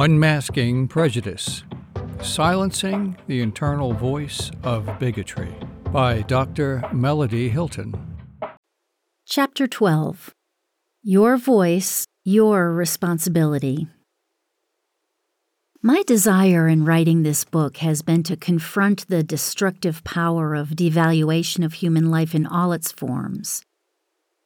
Unmasking 0.00 0.86
Prejudice 0.86 1.64
Silencing 2.22 3.16
the 3.26 3.40
Internal 3.40 3.92
Voice 3.92 4.48
of 4.62 4.88
Bigotry 5.00 5.52
by 5.90 6.22
Dr. 6.22 6.84
Melody 6.92 7.48
Hilton. 7.48 7.92
Chapter 9.26 9.66
12 9.66 10.32
Your 11.02 11.36
Voice, 11.36 12.06
Your 12.24 12.72
Responsibility. 12.72 13.88
My 15.82 16.04
desire 16.06 16.68
in 16.68 16.84
writing 16.84 17.24
this 17.24 17.44
book 17.44 17.78
has 17.78 18.00
been 18.00 18.22
to 18.22 18.36
confront 18.36 19.08
the 19.08 19.24
destructive 19.24 20.04
power 20.04 20.54
of 20.54 20.76
devaluation 20.76 21.64
of 21.64 21.72
human 21.72 22.08
life 22.08 22.36
in 22.36 22.46
all 22.46 22.70
its 22.70 22.92
forms. 22.92 23.62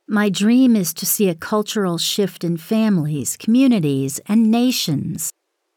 My 0.08 0.30
dream 0.30 0.74
is 0.74 0.94
to 0.94 1.04
see 1.04 1.28
a 1.28 1.34
cultural 1.34 1.98
shift 1.98 2.42
in 2.42 2.56
families, 2.56 3.36
communities, 3.36 4.18
and 4.26 4.50
nations 4.50 5.30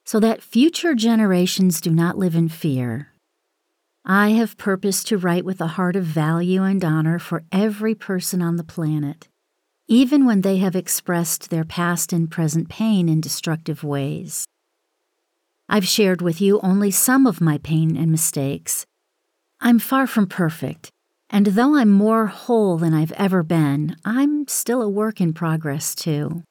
so 0.05 0.19
that 0.19 0.43
future 0.43 0.93
generations 0.93 1.81
do 1.81 1.89
not 1.89 2.17
live 2.17 2.35
in 2.35 2.47
fear. 2.47 3.09
I 4.05 4.29
have 4.29 4.57
purposed 4.57 5.07
to 5.07 5.17
write 5.17 5.43
with 5.43 5.59
a 5.59 5.67
heart 5.67 5.95
of 5.95 6.03
value 6.03 6.61
and 6.61 6.85
honor 6.85 7.17
for 7.17 7.43
every 7.51 7.95
person 7.95 8.39
on 8.39 8.55
the 8.55 8.63
planet, 8.63 9.27
even 9.87 10.25
when 10.25 10.41
they 10.41 10.57
have 10.57 10.75
expressed 10.75 11.49
their 11.49 11.65
past 11.65 12.13
and 12.13 12.29
present 12.29 12.69
pain 12.69 13.09
in 13.09 13.19
destructive 13.19 13.83
ways. 13.83 14.45
I've 15.67 15.87
shared 15.87 16.21
with 16.21 16.39
you 16.39 16.59
only 16.61 16.91
some 16.91 17.25
of 17.25 17.41
my 17.41 17.57
pain 17.57 17.97
and 17.97 18.11
mistakes. 18.11 18.85
I'm 19.59 19.79
far 19.79 20.05
from 20.05 20.27
perfect, 20.27 20.91
and 21.31 21.47
though 21.47 21.75
I'm 21.75 21.89
more 21.89 22.27
whole 22.27 22.77
than 22.77 22.93
I've 22.93 23.13
ever 23.13 23.41
been, 23.41 23.95
I'm 24.05 24.47
still 24.47 24.83
a 24.83 24.89
work 24.89 25.19
in 25.19 25.33
progress, 25.33 25.95
too. 25.95 26.43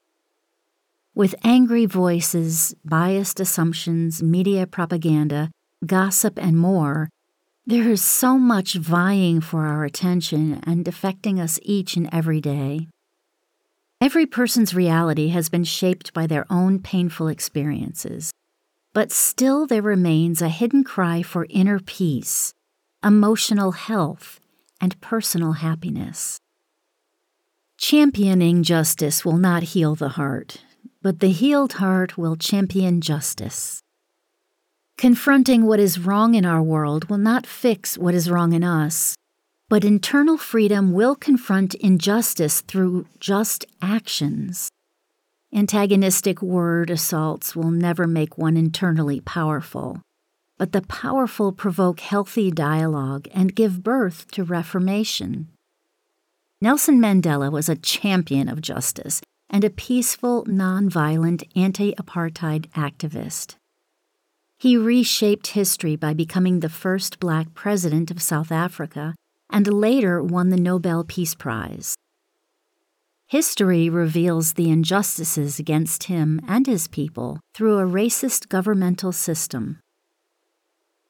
With 1.17 1.37
angry 1.45 1.87
voices, 1.87 2.75
biased 2.85 3.39
assumptions, 3.39 4.21
media 4.21 4.67
propaganda, 4.67 5.53
gossip, 5.87 6.37
and 6.43 6.59
more, 6.59 7.09
there 7.65 7.89
is 7.89 8.03
so 8.03 8.37
much 8.37 8.75
vying 8.75 9.41
for 9.41 9.65
our 9.65 9.85
attention 9.85 10.61
and 10.67 10.89
affecting 10.89 11.39
us 11.39 11.61
each 11.63 11.97
and 11.97 12.09
every 12.13 12.41
day. 12.41 12.89
Every 14.01 14.27
person's 14.27 14.75
reality 14.75 15.29
has 15.29 15.49
been 15.49 15.63
shaped 15.63 16.13
by 16.13 16.27
their 16.27 16.47
own 16.51 16.81
painful 16.81 17.29
experiences, 17.29 18.33
but 18.93 19.13
still 19.13 19.69
there 19.69 19.83
remains 19.83 20.43
a 20.43 20.49
hidden 20.49 20.83
cry 20.83 21.23
for 21.23 21.47
inner 21.49 21.79
peace, 21.79 22.55
emotional 23.05 23.71
health, 23.71 24.41
and 24.81 25.01
personal 25.01 25.53
happiness. 25.53 26.39
Championing 27.79 28.65
justice 28.65 29.25
will 29.25 29.39
not 29.39 29.63
heal 29.63 29.95
the 29.95 30.11
heart, 30.11 30.65
but 31.05 31.21
the 31.21 31.31
healed 31.31 31.75
heart 31.75 32.19
will 32.19 32.35
champion 32.35 33.01
justice. 33.01 33.81
Confronting 34.99 35.67
what 35.67 35.79
is 35.79 36.01
wrong 36.01 36.35
in 36.35 36.45
our 36.45 36.63
world 36.63 37.09
will 37.09 37.19
not 37.19 37.47
fix 37.47 37.97
what 37.97 38.15
is 38.15 38.29
wrong 38.29 38.53
in 38.53 38.65
us, 38.65 39.15
but 39.69 39.85
internal 39.85 40.37
freedom 40.37 40.93
will 40.93 41.15
confront 41.15 41.75
injustice 41.75 42.61
through 42.63 43.07
just 43.21 43.65
actions. 43.81 44.69
Antagonistic 45.55 46.43
word 46.43 46.91
assaults 46.91 47.55
will 47.55 47.71
never 47.71 48.09
make 48.09 48.37
one 48.37 48.57
internally 48.57 49.21
powerful 49.21 50.01
but 50.59 50.73
the 50.73 50.83
powerful 50.83 51.53
provoke 51.53 52.01
healthy 52.01 52.51
dialogue 52.51 53.29
and 53.35 53.55
give 53.55 53.83
birth 53.83 54.31
to 54.31 54.45
reformation. 54.45 55.49
Nelson 56.61 57.01
Mandela 57.01 57.51
was 57.51 57.69
a 57.69 57.77
champion 57.77 58.49
of 58.49 58.63
justice 58.63 59.21
and 59.51 59.65
a 59.65 59.71
peaceful, 59.71 60.45
nonviolent 60.45 61.45
anti 61.57 61.95
apartheid 61.95 62.69
activist. 62.71 63.57
He 64.59 64.77
reshaped 64.77 65.49
history 65.49 65.97
by 65.97 66.15
becoming 66.15 66.61
the 66.61 66.69
first 66.69 67.21
black 67.21 67.55
president 67.55 68.11
of 68.11 68.23
South 68.23 68.51
Africa 68.51 69.15
and 69.51 69.67
later 69.67 70.23
won 70.23 70.49
the 70.49 70.57
Nobel 70.57 71.05
Peace 71.05 71.35
Prize. 71.35 71.95
History 73.27 73.89
reveals 73.89 74.53
the 74.53 74.71
injustices 74.71 75.59
against 75.59 76.05
him 76.05 76.41
and 76.47 76.67
his 76.67 76.89
people 76.89 77.41
through 77.55 77.79
a 77.79 77.87
racist 77.87 78.49
governmental 78.49 79.13
system. 79.13 79.81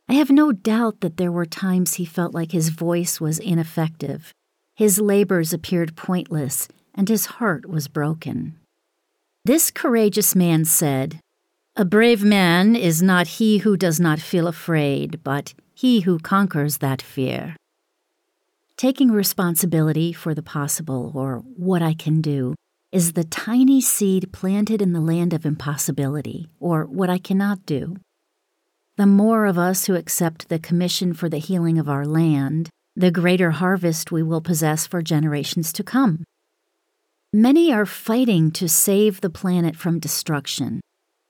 I 0.09 0.15
have 0.15 0.31
no 0.31 0.53
doubt 0.53 1.01
that 1.01 1.17
there 1.17 1.33
were 1.33 1.47
times 1.47 1.95
he 1.95 2.05
felt 2.05 2.35
like 2.35 2.53
his 2.53 2.69
voice 2.69 3.21
was 3.21 3.39
ineffective, 3.39 4.33
his 4.75 5.01
labors 5.01 5.53
appeared 5.53 5.97
pointless, 5.97 6.69
and 6.95 7.09
his 7.09 7.27
heart 7.27 7.69
was 7.69 7.89
broken. 7.89 8.59
This 9.45 9.71
courageous 9.71 10.35
man 10.35 10.65
said, 10.65 11.21
A 11.77 11.85
brave 11.85 12.25
man 12.25 12.77
is 12.77 13.03
not 13.03 13.27
he 13.27 13.59
who 13.59 13.77
does 13.77 14.01
not 14.01 14.21
feel 14.21 14.47
afraid, 14.47 15.23
but 15.23 15.55
he 15.75 16.01
who 16.01 16.19
conquers 16.19 16.79
that 16.79 17.03
fear. 17.03 17.57
Taking 18.77 19.11
responsibility 19.11 20.13
for 20.13 20.35
the 20.35 20.43
possible, 20.43 21.13
or 21.15 21.39
what 21.57 21.83
I 21.83 21.95
can 21.95 22.21
do, 22.21 22.55
is 22.93 23.13
the 23.13 23.25
tiny 23.25 23.81
seed 23.81 24.33
planted 24.33 24.81
in 24.81 24.93
the 24.93 25.01
land 25.01 25.35
of 25.35 25.45
impossibility, 25.45 26.49
or 26.61 26.85
what 26.85 27.11
I 27.11 27.19
cannot 27.19 27.67
do 27.67 27.97
the 28.97 29.07
more 29.07 29.47
of 29.47 29.59
us 29.59 29.87
who 29.87 29.97
accept 29.97 30.49
the 30.49 30.59
commission 30.59 31.13
for 31.13 31.29
the 31.29 31.39
healing 31.39 31.79
of 31.79 31.89
our 31.89 32.07
land, 32.07 32.71
the 32.95 33.11
greater 33.11 33.51
harvest 33.51 34.13
we 34.13 34.23
will 34.23 34.41
possess 34.41 34.87
for 34.87 35.03
generations 35.03 35.73
to 35.73 35.83
come. 35.83 36.23
Many 37.37 37.73
are 37.73 37.85
fighting 37.85 38.53
to 38.53 38.69
save 38.69 39.21
the 39.21 39.29
planet 39.29 39.75
from 39.75 39.99
destruction, 39.99 40.81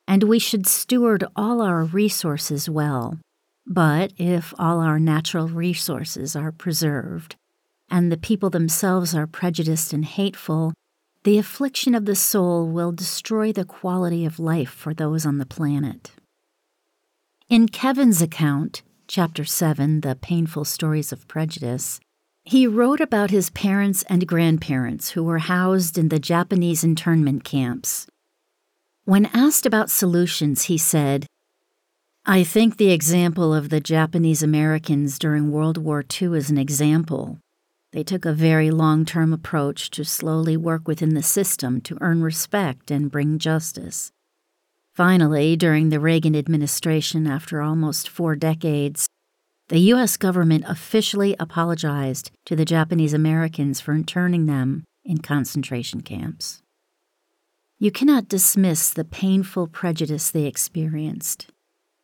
and 0.07 0.25
we 0.25 0.39
should 0.39 0.67
steward 0.67 1.25
all 1.35 1.63
our 1.63 1.83
resources 1.83 2.69
well. 2.69 3.21
But 3.67 4.13
if 4.19 4.53
all 4.59 4.81
our 4.81 5.01
natural 5.01 5.49
resources 5.49 6.37
are 6.37 6.53
preserved, 6.53 7.37
and 7.91 8.13
the 8.13 8.19
people 8.19 8.51
themselves 8.51 9.15
are 9.15 9.27
prejudiced 9.27 9.95
and 9.95 10.05
hateful, 10.05 10.75
the 11.23 11.39
affliction 11.39 11.95
of 11.95 12.05
the 12.05 12.15
soul 12.15 12.69
will 12.69 12.93
destroy 12.93 13.51
the 13.51 13.65
quality 13.65 14.27
of 14.27 14.39
life 14.39 14.69
for 14.69 14.93
those 14.93 15.25
on 15.25 15.39
the 15.39 15.47
planet. 15.47 16.11
In 17.49 17.67
Kevin's 17.67 18.21
account, 18.21 18.83
Chapter 19.09 19.47
7, 19.47 20.03
The 20.03 20.17
Painful 20.17 20.67
Stories 20.67 21.13
of 21.13 21.27
Prejudice, 21.29 21.99
he 22.45 22.67
wrote 22.67 23.01
about 23.01 23.31
his 23.31 23.49
parents 23.51 24.05
and 24.09 24.27
grandparents 24.27 25.11
who 25.11 25.23
were 25.23 25.39
housed 25.39 25.97
in 25.97 26.11
the 26.11 26.19
Japanese 26.19 26.85
internment 26.85 27.43
camps. 27.43 28.07
When 29.05 29.27
asked 29.27 29.65
about 29.65 29.91
solutions, 29.91 30.65
he 30.65 30.77
said, 30.77 31.27
I 32.27 32.45
think 32.45 32.77
the 32.77 32.91
example 32.91 33.55
of 33.55 33.71
the 33.71 33.81
Japanese 33.81 34.43
Americans 34.43 35.19
during 35.19 35.51
World 35.51 35.79
War 35.79 36.03
II 36.03 36.37
is 36.37 36.51
an 36.51 36.59
example. 36.59 37.39
They 37.93 38.03
took 38.03 38.25
a 38.25 38.33
very 38.33 38.71
long 38.71 39.05
term 39.05 39.33
approach 39.33 39.91
to 39.91 40.05
slowly 40.05 40.57
work 40.57 40.87
within 40.87 41.15
the 41.15 41.23
system 41.23 41.81
to 41.83 41.99
earn 42.01 42.23
respect 42.23 42.91
and 42.91 43.11
bring 43.11 43.39
justice. 43.39 44.11
Finally, 44.95 45.57
during 45.57 45.89
the 45.89 46.01
Reagan 46.01 46.37
administration, 46.37 47.27
after 47.27 47.61
almost 47.61 48.09
four 48.09 48.37
decades, 48.37 49.07
the 49.69 49.79
U.S. 49.79 50.19
government 50.19 50.65
officially 50.69 51.35
apologized 51.41 52.31
to 52.45 52.55
the 52.55 52.67
Japanese 52.67 53.15
Americans 53.15 53.81
for 53.81 53.95
interning 53.95 54.45
them 54.45 54.85
in 55.05 55.19
concentration 55.19 56.03
camps. 56.03 56.63
You 57.79 57.91
cannot 57.91 58.29
dismiss 58.29 58.91
the 58.91 59.05
painful 59.05 59.69
prejudice 59.69 60.31
they 60.31 60.45
experienced, 60.45 61.47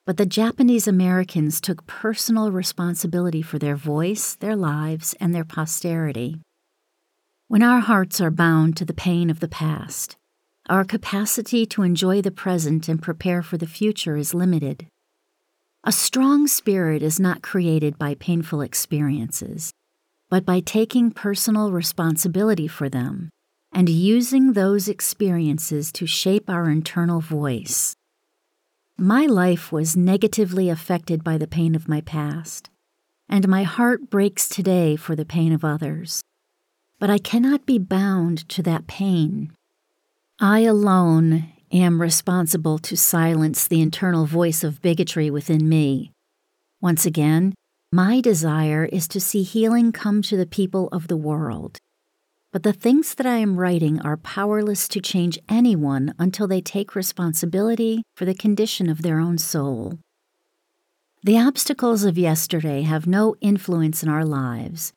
but 0.07 0.17
the 0.17 0.25
Japanese 0.25 0.89
Americans 0.89 1.61
took 1.61 1.87
personal 1.87 2.51
responsibility 2.51 3.43
for 3.43 3.59
their 3.59 3.77
voice, 3.77 4.35
their 4.37 4.57
lives, 4.57 5.15
and 5.21 5.35
their 5.35 5.45
posterity. 5.45 6.41
When 7.49 7.63
our 7.63 7.81
hearts 7.81 8.23
are 8.23 8.31
bound 8.31 8.77
to 8.79 8.87
the 8.87 8.95
pain 8.95 9.29
of 9.29 9.41
the 9.41 9.49
past, 9.49 10.17
our 10.69 10.85
capacity 10.85 11.67
to 11.67 11.83
enjoy 11.83 12.23
the 12.23 12.31
present 12.31 12.89
and 12.89 13.03
prepare 13.03 13.43
for 13.43 13.59
the 13.59 13.67
future 13.67 14.17
is 14.17 14.33
limited. 14.33 14.87
A 15.83 15.93
strong 15.93 16.47
spirit 16.47 17.03
is 17.03 17.19
not 17.19 17.41
created 17.41 17.99
by 17.99 18.15
painful 18.15 18.61
experiences, 18.61 19.73
but 20.29 20.45
by 20.45 20.61
taking 20.61 21.11
personal 21.11 21.73
responsibility 21.73 22.69
for 22.69 22.91
them 22.91 23.31
and 23.73 23.89
using 23.89 24.53
those 24.53 24.89
experiences 24.89 25.91
to 25.93 26.07
shape 26.07 26.51
our 26.51 26.69
internal 26.69 27.21
voice. 27.21 27.95
My 28.99 29.25
life 29.25 29.73
was 29.73 29.97
negatively 29.97 30.69
affected 30.69 31.25
by 31.25 31.39
the 31.39 31.49
pain 31.49 31.75
of 31.75 31.89
my 31.89 32.03
past, 32.03 32.69
and 33.27 33.49
my 33.49 33.63
heart 33.63 34.11
breaks 34.11 34.51
today 34.51 34.97
for 34.97 35.17
the 35.17 35.25
pain 35.25 35.51
of 35.51 35.65
others. 35.65 36.23
But 36.99 37.09
I 37.09 37.17
cannot 37.17 37.65
be 37.65 37.79
bound 37.79 38.47
to 38.51 38.63
that 38.65 38.87
pain 38.87 39.53
I 40.43 40.61
alone 40.61 41.53
am 41.73 42.01
responsible 42.01 42.79
to 42.79 42.97
silence 42.97 43.67
the 43.69 43.81
internal 43.81 44.27
voice 44.27 44.65
of 44.65 44.83
bigotry 44.83 45.31
within 45.31 45.69
me. 45.69 46.13
Once 46.81 47.07
again, 47.07 47.55
my 47.93 48.21
desire 48.21 48.85
is 48.87 49.09
to 49.09 49.21
see 49.21 49.43
healing 49.43 49.93
come 49.93 50.23
to 50.23 50.37
the 50.37 50.47
people 50.47 50.89
of 50.93 51.09
the 51.09 51.17
world. 51.17 51.79
but 52.53 52.63
the 52.65 52.73
things 52.73 53.15
that 53.15 53.27
I 53.27 53.37
am 53.37 53.59
writing 53.59 54.01
are 54.01 54.17
powerless 54.17 54.89
to 54.89 55.01
change 55.01 55.39
anyone 55.49 56.15
until 56.19 56.49
they 56.49 56.61
take 56.61 56.95
responsibility 56.97 58.03
for 58.17 58.25
the 58.25 58.35
condition 58.35 58.89
of 58.89 59.03
their 59.03 59.21
own 59.21 59.39
soul. 59.39 59.99
The 61.23 61.39
obstacles 61.39 62.05
of 62.05 62.19
yesterday 62.19 62.83
have 62.83 63.07
no 63.07 63.37
influence 63.41 64.03
in 64.03 64.09
our 64.09 64.25
lives 64.25 64.93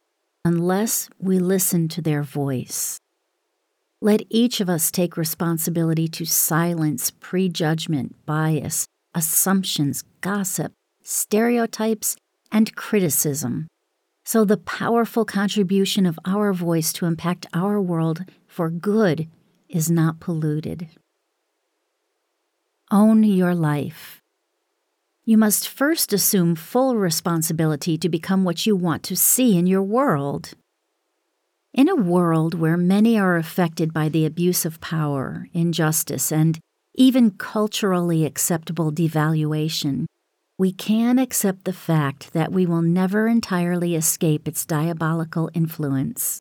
unless 0.45 1.09
we 1.19 1.37
listen 1.37 1.87
to 1.89 2.01
their 2.01 2.23
voice. 2.23 2.97
Let 4.03 4.23
each 4.29 4.59
of 4.59 4.69
us 4.69 4.91
take 4.91 5.15
responsibility 5.15 6.09
to 6.09 6.25
silence 6.25 7.09
prejudgment, 7.09 8.17
bias, 8.25 8.85
assumptions, 9.15 10.03
gossip, 10.19 10.73
stereotypes, 11.03 12.17
and 12.51 12.75
criticism. 12.75 13.69
So 14.25 14.43
the 14.43 14.57
powerful 14.57 15.23
contribution 15.23 16.05
of 16.05 16.19
our 16.25 16.51
voice 16.51 16.91
to 16.93 17.05
impact 17.05 17.45
our 17.53 17.79
world 17.79 18.25
for 18.45 18.69
good 18.69 19.29
is 19.69 19.89
not 19.89 20.19
polluted. 20.19 20.89
Own 22.91 23.23
your 23.23 23.55
life. 23.55 24.19
You 25.23 25.37
must 25.37 25.69
first 25.69 26.11
assume 26.11 26.57
full 26.57 26.97
responsibility 26.97 27.97
to 27.99 28.09
become 28.09 28.43
what 28.43 28.65
you 28.65 28.75
want 28.75 29.01
to 29.03 29.15
see 29.15 29.57
in 29.57 29.65
your 29.65 29.81
world. 29.81 30.55
In 31.73 31.89
a 31.89 31.95
world 31.95 32.53
where 32.53 32.77
many 32.77 33.17
are 33.17 33.35
affected 33.35 33.91
by 33.91 34.07
the 34.07 34.27
abuse 34.27 34.63
of 34.63 34.79
power, 34.79 35.47
injustice, 35.53 36.31
and 36.31 36.59
even 36.93 37.31
culturally 37.31 38.25
acceptable 38.25 38.91
devaluation, 38.91 40.05
we 40.59 40.71
can 40.71 41.17
accept 41.17 41.65
the 41.65 41.73
fact 41.73 42.31
that 42.33 42.51
we 42.51 42.67
will 42.67 42.83
never 42.83 43.27
entirely 43.27 43.95
escape 43.95 44.47
its 44.47 44.67
diabolical 44.67 45.49
influence. 45.55 46.39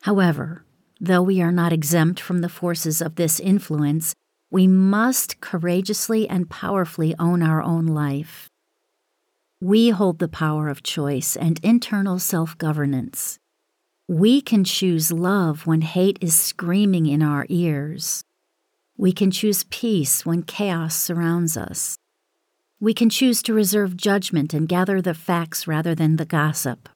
However, 0.00 0.64
though 0.98 1.22
we 1.22 1.42
are 1.42 1.52
not 1.52 1.74
exempt 1.74 2.18
from 2.18 2.40
the 2.40 2.48
forces 2.48 3.02
of 3.02 3.16
this 3.16 3.38
influence, 3.38 4.14
we 4.50 4.66
must 4.66 5.42
courageously 5.42 6.26
and 6.26 6.48
powerfully 6.48 7.14
own 7.18 7.42
our 7.42 7.62
own 7.62 7.84
life. 7.84 8.48
We 9.60 9.90
hold 9.90 10.20
the 10.20 10.26
power 10.26 10.70
of 10.70 10.82
choice 10.82 11.36
and 11.36 11.60
internal 11.62 12.18
self 12.18 12.56
governance. 12.56 13.38
We 14.08 14.40
can 14.40 14.64
choose 14.64 15.12
love 15.12 15.66
when 15.66 15.80
hate 15.80 16.18
is 16.20 16.34
screaming 16.34 17.06
in 17.06 17.22
our 17.22 17.46
ears. 17.48 18.24
We 18.96 19.12
can 19.12 19.30
choose 19.30 19.64
peace 19.64 20.26
when 20.26 20.42
chaos 20.42 20.96
surrounds 20.96 21.56
us. 21.56 21.96
We 22.80 22.94
can 22.94 23.10
choose 23.10 23.42
to 23.42 23.54
reserve 23.54 23.96
judgment 23.96 24.52
and 24.52 24.68
gather 24.68 25.00
the 25.00 25.14
facts 25.14 25.68
rather 25.68 25.94
than 25.94 26.16
the 26.16 26.24
gossip. 26.24 26.88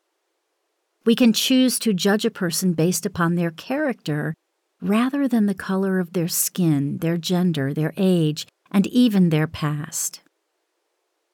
We 1.05 1.15
can 1.15 1.33
choose 1.33 1.79
to 1.79 1.95
judge 1.95 2.25
a 2.25 2.31
person 2.31 2.73
based 2.73 3.07
upon 3.07 3.37
their 3.37 3.53
character 3.53 4.35
rather 4.83 5.29
than 5.29 5.47
the 5.47 5.55
color 5.55 6.01
of 6.01 6.13
their 6.13 6.29
skin, 6.29 6.99
their 6.99 7.17
gender, 7.17 7.73
their 7.73 7.95
age, 7.97 8.47
and 8.73 8.87
even 8.89 9.31
their 9.31 9.47
past. 9.47 10.23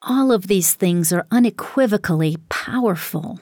All 0.03 0.31
of 0.31 0.47
these 0.47 0.75
things 0.75 1.11
are 1.11 1.25
unequivocally 1.31 2.37
powerful. 2.49 3.39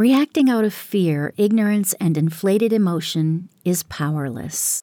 Reacting 0.00 0.48
out 0.48 0.64
of 0.64 0.72
fear, 0.72 1.34
ignorance, 1.36 1.92
and 2.00 2.16
inflated 2.16 2.72
emotion 2.72 3.50
is 3.66 3.82
powerless. 3.82 4.82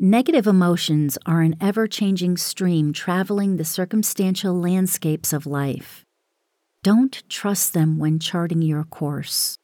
Negative 0.00 0.48
emotions 0.48 1.16
are 1.24 1.42
an 1.42 1.54
ever 1.60 1.86
changing 1.86 2.36
stream 2.36 2.92
traveling 2.92 3.58
the 3.58 3.64
circumstantial 3.64 4.60
landscapes 4.60 5.32
of 5.32 5.46
life. 5.46 6.04
Don't 6.82 7.22
trust 7.28 7.74
them 7.74 8.00
when 8.00 8.18
charting 8.18 8.60
your 8.60 8.82
course. 8.82 9.56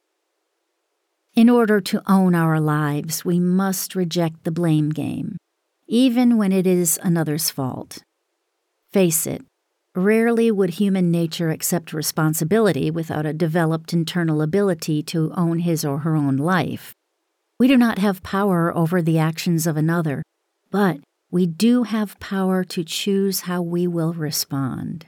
In 1.35 1.49
order 1.49 1.81
to 1.81 2.01
own 2.09 2.33
our 2.33 2.61
lives, 2.61 3.25
we 3.25 3.41
must 3.41 3.93
reject 3.93 4.45
the 4.45 4.51
blame 4.51 4.91
game, 4.91 5.35
even 5.85 6.37
when 6.37 6.53
it 6.53 6.65
is 6.65 6.97
another's 7.03 7.49
fault. 7.49 8.03
Face 8.89 9.27
it, 9.27 9.43
rarely 9.95 10.49
would 10.49 10.71
human 10.71 11.11
nature 11.11 11.49
accept 11.49 11.93
responsibility 11.93 12.89
without 12.89 13.25
a 13.25 13.33
developed 13.33 13.93
internal 13.93 14.41
ability 14.41 15.03
to 15.03 15.31
own 15.35 15.59
his 15.59 15.85
or 15.85 15.99
her 15.99 16.15
own 16.15 16.37
life. 16.37 16.95
We 17.59 17.67
do 17.67 17.77
not 17.77 17.99
have 17.99 18.23
power 18.23 18.75
over 18.75 19.01
the 19.01 19.19
actions 19.19 19.67
of 19.67 19.77
another, 19.77 20.23
but 20.71 20.97
we 21.29 21.45
do 21.45 21.83
have 21.83 22.19
power 22.19 22.63
to 22.63 22.83
choose 22.83 23.41
how 23.41 23.61
we 23.61 23.87
will 23.87 24.13
respond. 24.13 25.05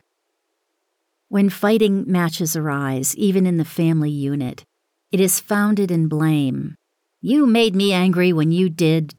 When 1.30 1.50
fighting 1.50 2.04
matches 2.08 2.56
arise, 2.56 3.16
even 3.16 3.48
in 3.48 3.58
the 3.58 3.66
family 3.66 4.12
unit, 4.12 4.64
it 5.12 5.20
is 5.20 5.40
founded 5.40 5.90
in 5.90 6.08
blame. 6.08 6.76
You 7.22 7.48
made 7.48 7.76
me 7.76 7.92
angry 7.92 8.32
when 8.32 8.52
you 8.52 8.70
did. 8.70 9.16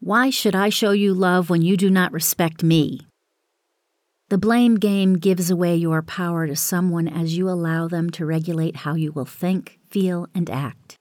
Why 0.00 0.30
should 0.30 0.56
I 0.56 0.68
show 0.68 0.90
you 0.90 1.14
love 1.14 1.48
when 1.48 1.62
you 1.62 1.76
do 1.76 1.90
not 1.90 2.12
respect 2.12 2.62
me? 2.64 3.00
The 4.28 4.38
blame 4.38 4.74
game 4.74 5.18
gives 5.18 5.50
away 5.50 5.76
your 5.76 6.02
power 6.02 6.48
to 6.48 6.56
someone 6.56 7.06
as 7.06 7.36
you 7.36 7.48
allow 7.48 7.86
them 7.86 8.10
to 8.10 8.26
regulate 8.26 8.76
how 8.76 8.94
you 8.94 9.12
will 9.12 9.24
think, 9.24 9.78
feel, 9.88 10.26
and 10.34 10.50
act. 10.50 10.96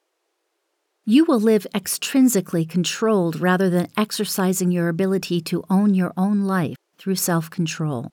You 1.06 1.26
will 1.26 1.40
live 1.40 1.66
extrinsically 1.74 2.70
controlled 2.70 3.40
rather 3.40 3.68
than 3.68 3.88
exercising 3.98 4.72
your 4.72 4.90
ability 4.90 5.42
to 5.42 5.64
own 5.72 5.96
your 5.96 6.14
own 6.16 6.42
life 6.42 6.76
through 7.00 7.16
self 7.16 7.50
control. 7.50 8.12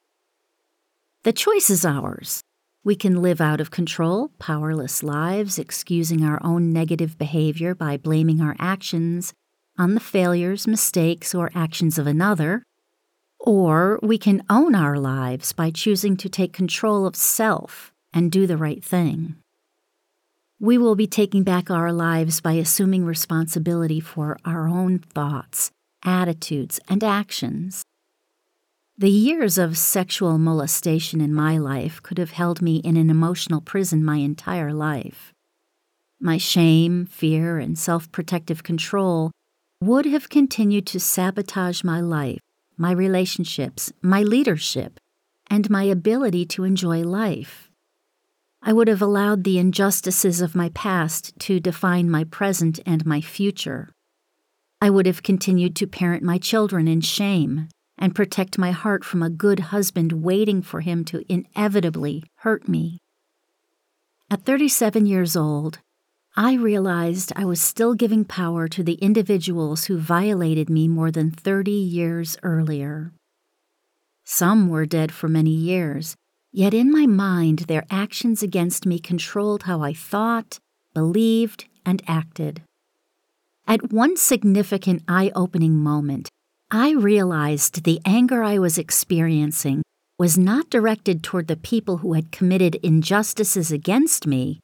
The 1.25 1.33
choice 1.35 1.69
is 1.69 1.85
ours. 1.85 2.41
We 2.83 2.97
can 2.97 3.21
live 3.21 3.41
out 3.41 3.61
of 3.61 3.71
control, 3.71 4.31
powerless 4.39 5.03
lives, 5.03 5.59
excusing 5.59 6.25
our 6.25 6.41
own 6.43 6.73
negative 6.73 7.19
behavior 7.19 7.75
by 7.75 7.99
blaming 7.99 8.41
our 8.41 8.57
actions 8.59 9.35
on 9.79 9.93
the 9.93 10.01
failures, 10.01 10.67
mistakes, 10.67 11.35
or 11.35 11.51
actions 11.55 11.99
of 11.99 12.07
another. 12.07 12.65
Or 13.45 13.99
we 14.03 14.19
can 14.19 14.45
own 14.49 14.77
our 14.77 14.99
lives 14.99 15.53
by 15.53 15.73
choosing 15.73 16.17
to 16.19 16.29
take 16.29 16.53
control 16.53 17.07
of 17.07 17.17
self 17.17 17.93
and 18.13 18.31
do 18.31 18.47
the 18.47 18.57
right 18.57 18.83
thing. 18.85 19.35
We 20.61 20.79
will 20.79 20.95
be 20.95 21.09
taking 21.09 21.43
back 21.43 21.69
our 21.69 21.93
lives 21.93 22.41
by 22.41 22.53
assuming 22.53 23.05
responsibility 23.05 23.99
for 23.99 24.39
our 24.45 24.69
own 24.69 25.01
thoughts, 25.01 25.73
attitudes, 26.05 26.79
and 26.89 27.03
actions. 27.03 27.83
The 28.97 29.11
years 29.11 29.59
of 29.59 29.77
sexual 29.77 30.39
molestation 30.39 31.21
in 31.21 31.35
my 31.35 31.59
life 31.59 32.01
could 32.01 32.19
have 32.19 32.31
held 32.31 32.63
me 32.63 32.77
in 32.77 32.97
an 32.97 33.11
emotional 33.11 33.61
prison 33.61 34.05
my 34.05 34.19
entire 34.19 34.73
life. 34.73 35.33
My 36.21 36.39
shame, 36.39 37.07
fear, 37.07 37.59
and 37.59 37.77
self 37.77 38.13
protective 38.13 38.63
control 38.63 39.33
would 39.81 40.07
have 40.07 40.29
continued 40.29 40.87
to 40.87 41.01
sabotage 41.01 41.83
my 41.83 42.01
life, 42.01 42.39
my 42.77 42.93
relationships, 42.93 43.93
my 44.03 44.23
leadership, 44.23 44.99
and 45.49 45.69
my 45.69 45.85
ability 45.85 46.47
to 46.47 46.65
enjoy 46.65 47.03
life. 47.03 47.71
I 48.63 48.73
would 48.73 48.89
have 48.89 49.03
allowed 49.03 49.45
the 49.45 49.59
injustices 49.59 50.41
of 50.41 50.55
my 50.55 50.69
past 50.71 51.39
to 51.41 51.59
define 51.59 52.09
my 52.09 52.25
present 52.25 52.79
and 52.87 53.05
my 53.05 53.21
future. 53.21 53.93
I 54.81 54.91
would 54.91 55.07
have 55.07 55.23
continued 55.23 55.77
to 55.77 55.87
parent 55.87 56.23
my 56.23 56.39
children 56.39 56.87
in 56.89 57.01
shame 57.01 57.69
and 57.99 58.15
protect 58.15 58.59
my 58.59 58.71
heart 58.71 59.05
from 59.05 59.23
a 59.23 59.31
good 59.31 59.61
husband 59.61 60.13
waiting 60.25 60.63
for 60.63 60.81
him 60.81 61.05
to 61.07 61.25
inevitably 61.29 62.25
hurt 62.37 62.69
me. 62.69 62.99
At 64.31 64.45
37 64.45 65.07
years 65.07 65.37
old, 65.37 65.81
I 66.37 66.55
realized 66.55 67.31
I 67.37 67.45
was 67.45 67.61
still 67.61 67.93
giving 67.93 68.25
power 68.25 68.67
to 68.67 68.83
the 68.83 68.95
individuals 68.95 69.85
who 69.85 69.99
violated 69.99 70.71
me 70.71 70.89
more 70.89 71.11
than 71.11 71.31
30 71.31 71.71
years 71.71 72.39
earlier. 72.43 73.13
Some 74.25 74.71
were 74.71 74.87
dead 74.87 75.13
for 75.13 75.29
many 75.29 75.51
years, 75.51 76.17
yet 76.51 76.73
in 76.73 76.91
my 76.91 77.05
mind 77.05 77.61
their 77.69 77.85
actions 77.91 78.43
against 78.43 78.87
me 78.87 78.99
controlled 78.99 79.65
how 79.65 79.83
I 79.83 79.93
thought, 79.93 80.59
believed, 80.95 81.67
and 81.85 82.03
acted. 82.09 82.63
At 83.67 83.93
one 83.93 84.17
significant 84.17 85.03
eye 85.07 85.33
opening 85.35 85.75
moment, 85.75 86.31
I 86.71 86.93
realized 86.93 87.85
the 87.85 88.01
anger 88.07 88.43
I 88.43 88.59
was 88.59 88.79
experiencing 88.79 89.83
was 90.19 90.39
not 90.39 90.71
directed 90.71 91.23
toward 91.23 91.49
the 91.49 91.57
people 91.57 91.99
who 91.99 92.15
had 92.15 92.33
committed 92.33 92.77
injustices 92.77 93.71
against 93.71 94.27
me, 94.27 94.62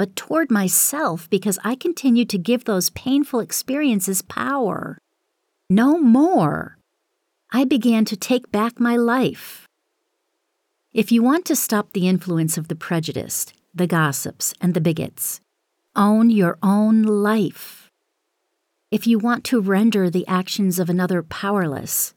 but 0.00 0.16
toward 0.16 0.50
myself 0.50 1.28
because 1.28 1.58
I 1.62 1.74
continued 1.74 2.30
to 2.30 2.38
give 2.38 2.64
those 2.64 2.88
painful 2.88 3.40
experiences 3.40 4.22
power. 4.22 4.96
No 5.68 5.98
more. 5.98 6.78
I 7.52 7.64
began 7.64 8.06
to 8.06 8.16
take 8.16 8.50
back 8.50 8.80
my 8.80 8.96
life. 8.96 9.68
If 10.94 11.12
you 11.12 11.22
want 11.22 11.44
to 11.44 11.54
stop 11.54 11.92
the 11.92 12.08
influence 12.08 12.56
of 12.56 12.68
the 12.68 12.74
prejudiced, 12.74 13.52
the 13.74 13.86
gossips, 13.86 14.54
and 14.58 14.72
the 14.72 14.80
bigots, 14.80 15.42
own 15.94 16.30
your 16.30 16.56
own 16.62 17.02
life. 17.02 17.90
If 18.90 19.06
you 19.06 19.18
want 19.18 19.44
to 19.44 19.60
render 19.60 20.08
the 20.08 20.26
actions 20.26 20.78
of 20.78 20.88
another 20.88 21.22
powerless, 21.22 22.14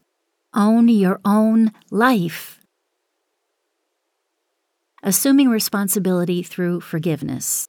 own 0.54 0.88
your 0.88 1.20
own 1.22 1.70
life. 1.90 2.62
Assuming 5.02 5.50
responsibility 5.50 6.42
through 6.42 6.80
forgiveness. 6.80 7.68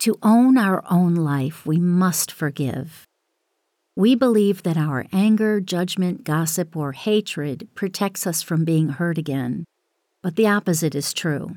To 0.00 0.18
own 0.22 0.58
our 0.58 0.84
own 0.90 1.14
life, 1.14 1.66
we 1.66 1.78
must 1.78 2.30
forgive. 2.30 3.06
We 3.96 4.14
believe 4.14 4.62
that 4.62 4.76
our 4.76 5.06
anger, 5.12 5.60
judgment, 5.60 6.22
gossip, 6.22 6.76
or 6.76 6.92
hatred 6.92 7.68
protects 7.74 8.26
us 8.26 8.42
from 8.42 8.64
being 8.64 8.90
hurt 8.90 9.16
again, 9.16 9.64
but 10.22 10.36
the 10.36 10.46
opposite 10.46 10.94
is 10.94 11.14
true. 11.14 11.56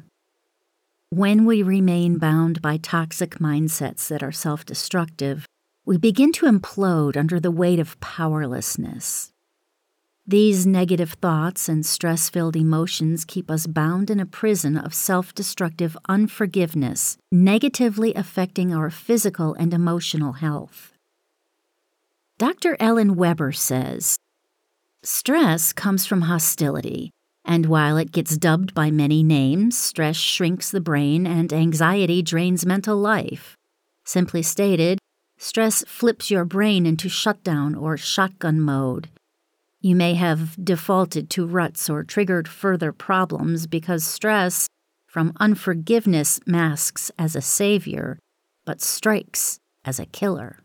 When 1.10 1.46
we 1.46 1.64
remain 1.64 2.18
bound 2.18 2.62
by 2.62 2.78
toxic 2.78 3.40
mindsets 3.40 4.08
that 4.08 4.24
are 4.24 4.32
self 4.32 4.64
destructive, 4.66 5.46
we 5.86 5.98
begin 5.98 6.32
to 6.34 6.46
implode 6.46 7.18
under 7.18 7.40
the 7.40 7.52
weight 7.52 7.80
of 7.80 8.00
powerlessness. 8.00 9.32
These 10.30 10.68
negative 10.68 11.14
thoughts 11.14 11.68
and 11.68 11.84
stress 11.84 12.30
filled 12.30 12.56
emotions 12.56 13.26
keep 13.26 13.50
us 13.50 13.66
bound 13.66 14.12
in 14.12 14.20
a 14.20 14.28
prison 14.28 14.78
of 14.78 14.94
self 14.94 15.34
destructive 15.34 15.98
unforgiveness, 16.08 17.18
negatively 17.32 18.14
affecting 18.14 18.72
our 18.72 18.92
physical 18.92 19.56
and 19.56 19.74
emotional 19.74 20.34
health. 20.34 20.94
Dr. 22.38 22.78
Ellen 22.80 23.16
Weber 23.16 23.52
says 23.52 24.20
Stress 25.02 25.74
comes 25.74 26.06
from 26.06 26.22
hostility, 26.22 27.10
and 27.44 27.66
while 27.66 27.98
it 27.98 28.12
gets 28.12 28.38
dubbed 28.38 28.76
by 28.76 28.92
many 28.92 29.24
names, 29.24 29.76
stress 29.76 30.16
shrinks 30.16 30.70
the 30.70 30.80
brain 30.80 31.26
and 31.26 31.52
anxiety 31.52 32.22
drains 32.22 32.68
mental 32.68 32.98
life. 32.98 33.56
Simply 34.06 34.44
stated, 34.44 35.00
stress 35.40 35.84
flips 35.88 36.30
your 36.30 36.46
brain 36.46 36.86
into 36.86 37.10
shutdown 37.10 37.74
or 37.74 37.98
shotgun 37.98 38.62
mode. 38.62 39.10
You 39.82 39.96
may 39.96 40.16
have 40.16 40.64
defaulted 40.64 41.30
to 41.32 41.46
ruts 41.46 41.90
or 41.90 42.04
triggered 42.04 42.48
further 42.50 42.92
problems 42.92 43.66
because 43.66 44.04
stress 44.04 44.68
from 45.08 45.32
unforgiveness 45.40 46.40
masks 46.46 47.12
as 47.18 47.36
a 47.36 47.42
savior, 47.42 48.20
but 48.66 48.82
strikes 48.82 49.58
as 49.86 50.00
a 50.00 50.06
killer. 50.06 50.60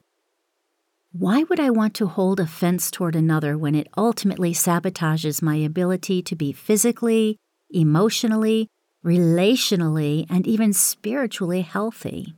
Why 1.12 1.44
would 1.44 1.60
I 1.60 1.70
want 1.70 1.94
to 1.94 2.08
hold 2.08 2.40
offense 2.40 2.90
toward 2.90 3.14
another 3.14 3.56
when 3.56 3.76
it 3.76 3.86
ultimately 3.96 4.52
sabotages 4.52 5.40
my 5.40 5.54
ability 5.56 6.22
to 6.22 6.34
be 6.34 6.50
physically, 6.52 7.36
emotionally, 7.70 8.66
relationally, 9.04 10.26
and 10.28 10.44
even 10.44 10.72
spiritually 10.72 11.62
healthy? 11.62 12.34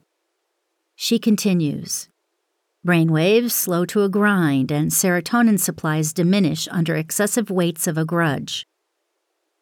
She 0.94 1.18
continues 1.18 2.10
Brainwaves 2.86 3.50
slow 3.50 3.84
to 3.86 4.04
a 4.04 4.08
grind, 4.08 4.70
and 4.70 4.92
serotonin 4.92 5.58
supplies 5.58 6.12
diminish 6.12 6.68
under 6.70 6.94
excessive 6.94 7.50
weights 7.50 7.88
of 7.88 7.98
a 7.98 8.04
grudge. 8.04 8.64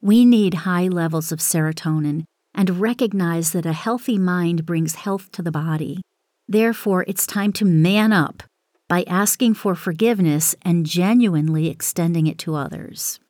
We 0.02 0.26
need 0.26 0.66
high 0.68 0.88
levels 0.88 1.32
of 1.32 1.38
serotonin 1.38 2.24
and 2.54 2.80
recognize 2.80 3.52
that 3.52 3.64
a 3.64 3.72
healthy 3.72 4.18
mind 4.18 4.66
brings 4.66 4.96
health 4.96 5.32
to 5.32 5.42
the 5.42 5.50
body. 5.50 6.02
Therefore, 6.46 7.06
it's 7.08 7.26
time 7.26 7.54
to 7.54 7.64
man 7.64 8.12
up 8.12 8.42
by 8.90 9.04
asking 9.04 9.54
for 9.54 9.74
forgiveness 9.74 10.54
and 10.60 10.84
genuinely 10.84 11.68
extending 11.68 12.26
it 12.26 12.36
to 12.40 12.54
others. 12.54 13.20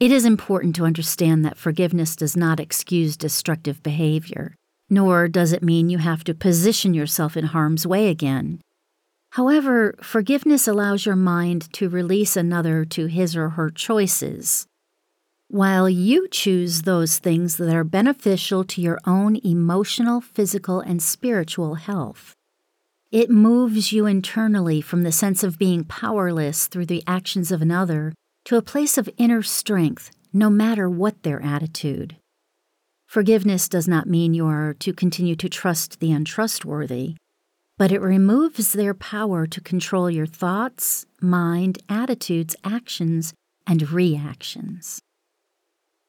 It 0.00 0.10
is 0.10 0.24
important 0.24 0.74
to 0.74 0.84
understand 0.84 1.44
that 1.44 1.56
forgiveness 1.56 2.16
does 2.16 2.36
not 2.36 2.58
excuse 2.58 3.16
destructive 3.16 3.84
behavior, 3.84 4.56
nor 4.88 5.28
does 5.28 5.52
it 5.52 5.62
mean 5.62 5.90
you 5.90 5.98
have 5.98 6.24
to 6.24 6.34
position 6.34 6.92
yourself 6.92 7.36
in 7.36 7.44
harm's 7.44 7.86
way 7.86 8.08
again. 8.08 8.60
However, 9.30 9.94
forgiveness 10.02 10.66
allows 10.66 11.06
your 11.06 11.16
mind 11.16 11.72
to 11.74 11.88
release 11.88 12.36
another 12.36 12.84
to 12.86 13.06
his 13.06 13.36
or 13.36 13.50
her 13.50 13.70
choices, 13.70 14.66
while 15.46 15.88
you 15.88 16.28
choose 16.28 16.82
those 16.82 17.18
things 17.18 17.56
that 17.56 17.74
are 17.74 17.84
beneficial 17.84 18.64
to 18.64 18.80
your 18.80 18.98
own 19.06 19.36
emotional, 19.44 20.20
physical, 20.20 20.80
and 20.80 21.00
spiritual 21.00 21.76
health. 21.76 22.34
It 23.12 23.30
moves 23.30 23.92
you 23.92 24.06
internally 24.06 24.80
from 24.80 25.02
the 25.02 25.12
sense 25.12 25.42
of 25.42 25.58
being 25.58 25.84
powerless 25.84 26.66
through 26.66 26.86
the 26.86 27.02
actions 27.06 27.50
of 27.50 27.62
another 27.62 28.12
to 28.44 28.56
a 28.56 28.62
place 28.62 28.98
of 28.98 29.10
inner 29.16 29.42
strength, 29.42 30.10
no 30.32 30.50
matter 30.50 30.88
what 30.88 31.22
their 31.22 31.42
attitude. 31.42 32.16
Forgiveness 33.06 33.68
does 33.68 33.88
not 33.88 34.06
mean 34.06 34.34
you 34.34 34.46
are 34.46 34.74
to 34.74 34.92
continue 34.92 35.34
to 35.34 35.48
trust 35.48 35.98
the 35.98 36.12
untrustworthy, 36.12 37.16
but 37.80 37.90
it 37.90 38.02
removes 38.02 38.74
their 38.74 38.92
power 38.92 39.46
to 39.46 39.58
control 39.58 40.10
your 40.10 40.26
thoughts, 40.26 41.06
mind, 41.22 41.78
attitudes, 41.88 42.54
actions, 42.62 43.32
and 43.66 43.90
reactions. 43.90 45.00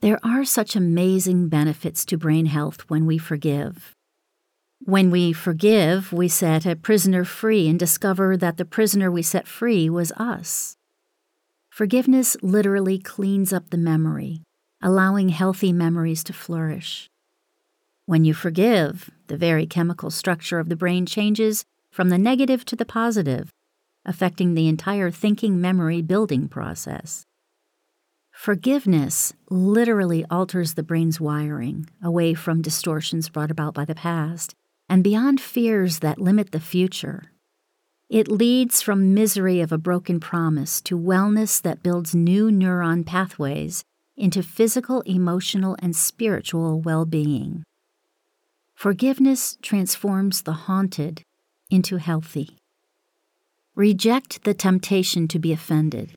There 0.01 0.19
are 0.21 0.43
such 0.43 0.75
amazing 0.75 1.47
benefits 1.47 2.03
to 2.07 2.17
brain 2.17 2.47
health 2.47 2.89
when 2.89 3.05
we 3.05 3.17
forgive. 3.17 3.95
When 4.81 5.11
we 5.11 5.31
forgive, 5.31 6.11
we 6.11 6.27
set 6.27 6.65
a 6.65 6.75
prisoner 6.75 7.23
free 7.23 7.69
and 7.69 7.79
discover 7.79 8.35
that 8.35 8.57
the 8.57 8.65
prisoner 8.65 9.09
we 9.09 9.21
set 9.21 9.47
free 9.47 9.89
was 9.89 10.11
us. 10.17 10.75
Forgiveness 11.69 12.35
literally 12.41 12.99
cleans 12.99 13.53
up 13.53 13.69
the 13.69 13.77
memory, 13.77 14.43
allowing 14.83 15.29
healthy 15.29 15.71
memories 15.71 16.21
to 16.25 16.33
flourish. 16.33 17.07
When 18.11 18.25
you 18.25 18.33
forgive, 18.33 19.09
the 19.27 19.37
very 19.37 19.65
chemical 19.65 20.11
structure 20.11 20.59
of 20.59 20.67
the 20.67 20.75
brain 20.75 21.05
changes 21.05 21.63
from 21.91 22.09
the 22.09 22.17
negative 22.17 22.65
to 22.65 22.75
the 22.75 22.83
positive, 22.83 23.53
affecting 24.03 24.53
the 24.53 24.67
entire 24.67 25.09
thinking 25.09 25.61
memory 25.61 26.01
building 26.01 26.49
process. 26.49 27.25
Forgiveness 28.29 29.31
literally 29.49 30.25
alters 30.29 30.73
the 30.73 30.83
brain's 30.83 31.21
wiring 31.21 31.89
away 32.03 32.33
from 32.33 32.61
distortions 32.61 33.29
brought 33.29 33.49
about 33.49 33.73
by 33.73 33.85
the 33.85 33.95
past 33.95 34.55
and 34.89 35.05
beyond 35.05 35.39
fears 35.39 35.99
that 35.99 36.19
limit 36.19 36.51
the 36.51 36.59
future. 36.59 37.31
It 38.09 38.27
leads 38.27 38.81
from 38.81 39.13
misery 39.13 39.61
of 39.61 39.71
a 39.71 39.77
broken 39.77 40.19
promise 40.19 40.81
to 40.81 40.99
wellness 40.99 41.61
that 41.61 41.81
builds 41.81 42.13
new 42.13 42.51
neuron 42.51 43.05
pathways 43.05 43.85
into 44.17 44.43
physical, 44.43 44.99
emotional, 45.03 45.77
and 45.79 45.95
spiritual 45.95 46.81
well 46.81 47.05
being. 47.05 47.63
Forgiveness 48.81 49.59
transforms 49.61 50.41
the 50.41 50.53
haunted 50.65 51.21
into 51.69 51.97
healthy. 51.97 52.57
Reject 53.75 54.43
the 54.43 54.55
temptation 54.55 55.27
to 55.27 55.37
be 55.37 55.53
offended. 55.53 56.15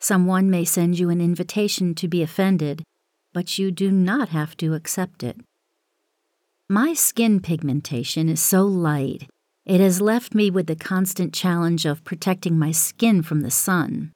Someone 0.00 0.48
may 0.48 0.64
send 0.64 0.98
you 0.98 1.10
an 1.10 1.20
invitation 1.20 1.94
to 1.96 2.08
be 2.08 2.22
offended, 2.22 2.84
but 3.34 3.58
you 3.58 3.70
do 3.70 3.92
not 3.92 4.30
have 4.30 4.56
to 4.56 4.72
accept 4.72 5.22
it. 5.22 5.42
My 6.70 6.94
skin 6.94 7.38
pigmentation 7.38 8.30
is 8.30 8.40
so 8.40 8.64
light, 8.64 9.28
it 9.66 9.78
has 9.78 10.00
left 10.00 10.34
me 10.34 10.50
with 10.50 10.68
the 10.68 10.74
constant 10.74 11.34
challenge 11.34 11.84
of 11.84 12.02
protecting 12.02 12.58
my 12.58 12.72
skin 12.72 13.22
from 13.22 13.42
the 13.42 13.50
sun. 13.50 14.12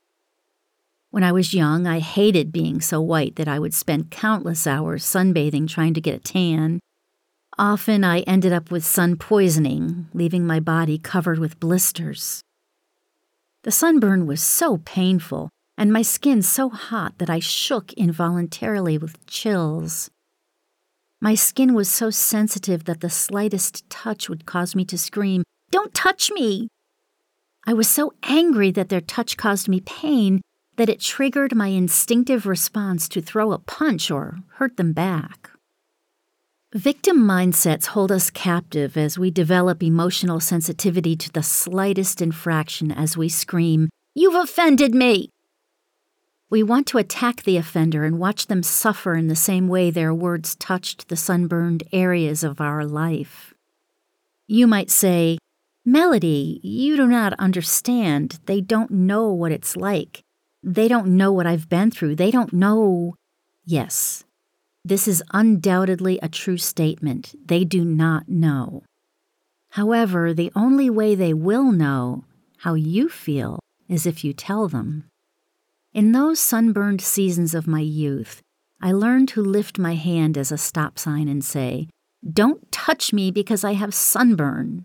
When 1.11 1.23
I 1.23 1.33
was 1.33 1.53
young, 1.53 1.87
I 1.87 1.99
hated 1.99 2.51
being 2.51 2.81
so 2.81 3.03
white 3.03 3.37
that 3.37 3.47
I 3.47 3.59
would 3.59 3.75
spend 3.75 4.11
countless 4.11 4.67
hours 4.67 5.05
sunbathing 5.05 5.69
trying 5.69 5.93
to 5.93 6.01
get 6.01 6.15
a 6.15 6.19
tan. 6.19 6.81
Often 7.63 8.03
I 8.03 8.23
ended 8.23 8.53
up 8.53 8.73
with 8.73 8.85
sun 8.85 9.15
poisoning, 9.15 10.09
leaving 10.13 10.45
my 10.45 10.59
body 10.59 10.99
covered 10.99 11.39
with 11.39 11.61
blisters. 11.61 12.43
The 13.63 13.71
sunburn 13.71 14.27
was 14.27 14.43
so 14.43 14.79
painful, 14.79 15.49
and 15.79 15.93
my 15.93 16.03
skin 16.03 16.43
so 16.43 16.71
hot 16.71 17.19
that 17.19 17.31
I 17.31 17.39
shook 17.39 17.93
involuntarily 17.93 18.99
with 18.99 19.25
chills. 19.27 20.11
My 21.21 21.37
skin 21.37 21.73
was 21.73 21.89
so 21.89 22.11
sensitive 22.11 22.83
that 22.87 23.01
the 23.01 23.09
slightest 23.09 23.89
touch 23.89 24.29
would 24.29 24.45
cause 24.45 24.75
me 24.75 24.85
to 24.87 24.99
scream, 24.99 25.45
Don't 25.71 25.95
touch 25.95 26.33
me! 26.33 26.67
I 27.65 27.75
was 27.75 27.87
so 27.87 28.13
angry 28.25 28.73
that 28.73 28.89
their 28.89 29.01
touch 29.01 29.37
caused 29.37 29.69
me 29.69 29.79
pain 29.79 30.41
that 30.79 30.89
it 30.89 30.99
triggered 30.99 31.55
my 31.55 31.69
instinctive 31.69 32.45
response 32.45 33.09
to 33.11 33.23
throw 33.23 33.53
a 33.53 33.61
punch 33.61 34.11
or 34.11 34.41
hurt 34.55 34.79
them 34.79 34.93
back. 34.93 35.52
Victim 36.75 37.19
mindsets 37.19 37.89
hold 37.89 38.11
us 38.11 38.31
captive 38.31 38.97
as 38.97 39.19
we 39.19 39.31
develop 39.31 39.83
emotional 39.83 40.41
sensitivity 40.41 41.15
to 41.15 41.31
the 41.31 41.43
slightest 41.43 42.23
infraction 42.23 42.91
as 42.91 43.15
we 43.15 43.29
scream, 43.29 43.91
You've 44.15 44.43
offended 44.43 44.95
me! 44.95 45.29
We 46.49 46.63
want 46.63 46.87
to 46.87 46.97
attack 46.97 47.43
the 47.43 47.59
offender 47.59 48.07
and 48.07 48.19
watch 48.19 48.47
them 48.47 48.63
suffer 48.63 49.15
in 49.15 49.27
the 49.27 49.37
same 49.37 49.69
way 49.69 49.91
their 49.91 50.15
words 50.15 50.55
touched 50.55 51.09
the 51.09 51.17
sunburned 51.17 51.83
areas 51.93 52.43
of 52.43 52.59
our 52.59 52.87
life. 52.87 53.53
You 54.47 54.67
might 54.67 54.91
say, 54.91 55.37
Melody, 55.85 56.59
you 56.63 56.97
do 56.97 57.07
not 57.07 57.35
understand. 57.35 58.39
They 58.47 58.63
don't 58.63 58.91
know 58.91 59.31
what 59.31 59.53
it's 59.53 59.77
like. 59.77 60.23
They 60.63 60.89
don't 60.89 61.19
know 61.19 61.33
what 61.33 61.47
I've 61.47 61.69
been 61.69 61.91
through. 61.91 62.17
They 62.17 62.31
don't 62.31 62.55
know. 62.55 63.15
Yes, 63.63 64.25
this 64.85 65.07
is 65.07 65.23
undoubtedly 65.33 66.19
a 66.23 66.29
true 66.29 66.59
statement. 66.59 67.35
They 67.47 67.65
do 67.65 67.85
not 67.85 68.29
know. 68.29 68.83
However, 69.71 70.35
the 70.35 70.51
only 70.57 70.91
way 70.91 71.15
they 71.15 71.33
will 71.33 71.71
know 71.71 72.25
how 72.59 72.75
you 72.75 73.09
feel 73.09 73.61
is 73.89 74.07
if 74.07 74.25
you 74.25 74.33
tell 74.33 74.69
them. 74.69 75.05
In 75.95 76.13
those 76.13 76.41
sunburned 76.41 77.01
seasons 77.01 77.55
of 77.55 77.67
my 77.67 77.81
youth, 77.81 78.43
I 78.81 78.93
learned 78.93 79.29
to 79.31 79.41
lift 79.43 79.79
my 79.79 79.95
hand 79.95 80.37
as 80.37 80.51
a 80.51 80.59
stop 80.59 80.99
sign 80.99 81.29
and 81.29 81.45
say, 81.45 81.89
Don't 82.29 82.71
touch 82.73 83.13
me 83.13 83.31
because 83.31 83.63
I 83.63 83.75
have 83.75 83.95
sunburn. 83.95 84.85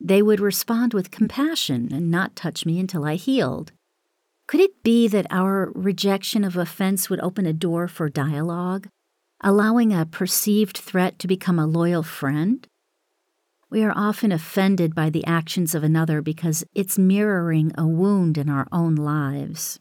They 0.00 0.20
would 0.20 0.40
respond 0.40 0.94
with 0.94 1.10
compassion 1.10 1.90
and 1.92 2.10
not 2.10 2.34
touch 2.34 2.66
me 2.66 2.80
until 2.80 3.04
I 3.04 3.14
healed. 3.14 3.72
Could 4.46 4.60
it 4.60 4.82
be 4.82 5.08
that 5.08 5.26
our 5.30 5.72
rejection 5.74 6.44
of 6.44 6.56
offense 6.56 7.08
would 7.08 7.20
open 7.20 7.46
a 7.46 7.52
door 7.52 7.88
for 7.88 8.08
dialogue, 8.08 8.88
allowing 9.40 9.92
a 9.92 10.06
perceived 10.06 10.78
threat 10.78 11.18
to 11.18 11.26
become 11.26 11.58
a 11.58 11.66
loyal 11.66 12.02
friend? 12.02 12.66
We 13.68 13.82
are 13.82 13.92
often 13.96 14.32
offended 14.32 14.94
by 14.94 15.10
the 15.10 15.26
actions 15.26 15.74
of 15.74 15.82
another 15.82 16.22
because 16.22 16.64
it's 16.74 16.98
mirroring 16.98 17.72
a 17.76 17.86
wound 17.86 18.38
in 18.38 18.48
our 18.48 18.66
own 18.70 18.94
lives. 18.94 19.80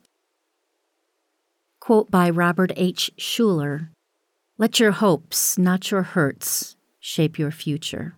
Quote 1.80 2.10
by 2.10 2.30
Robert 2.30 2.72
H. 2.76 3.12
Schuller 3.18 3.90
Let 4.58 4.80
your 4.80 4.92
hopes, 4.92 5.58
not 5.58 5.92
your 5.92 6.02
hurts, 6.02 6.76
shape 7.00 7.38
your 7.38 7.52
future. 7.52 8.16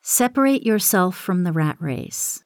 Separate 0.00 0.64
yourself 0.64 1.14
from 1.14 1.44
the 1.44 1.52
rat 1.52 1.76
race. 1.78 2.42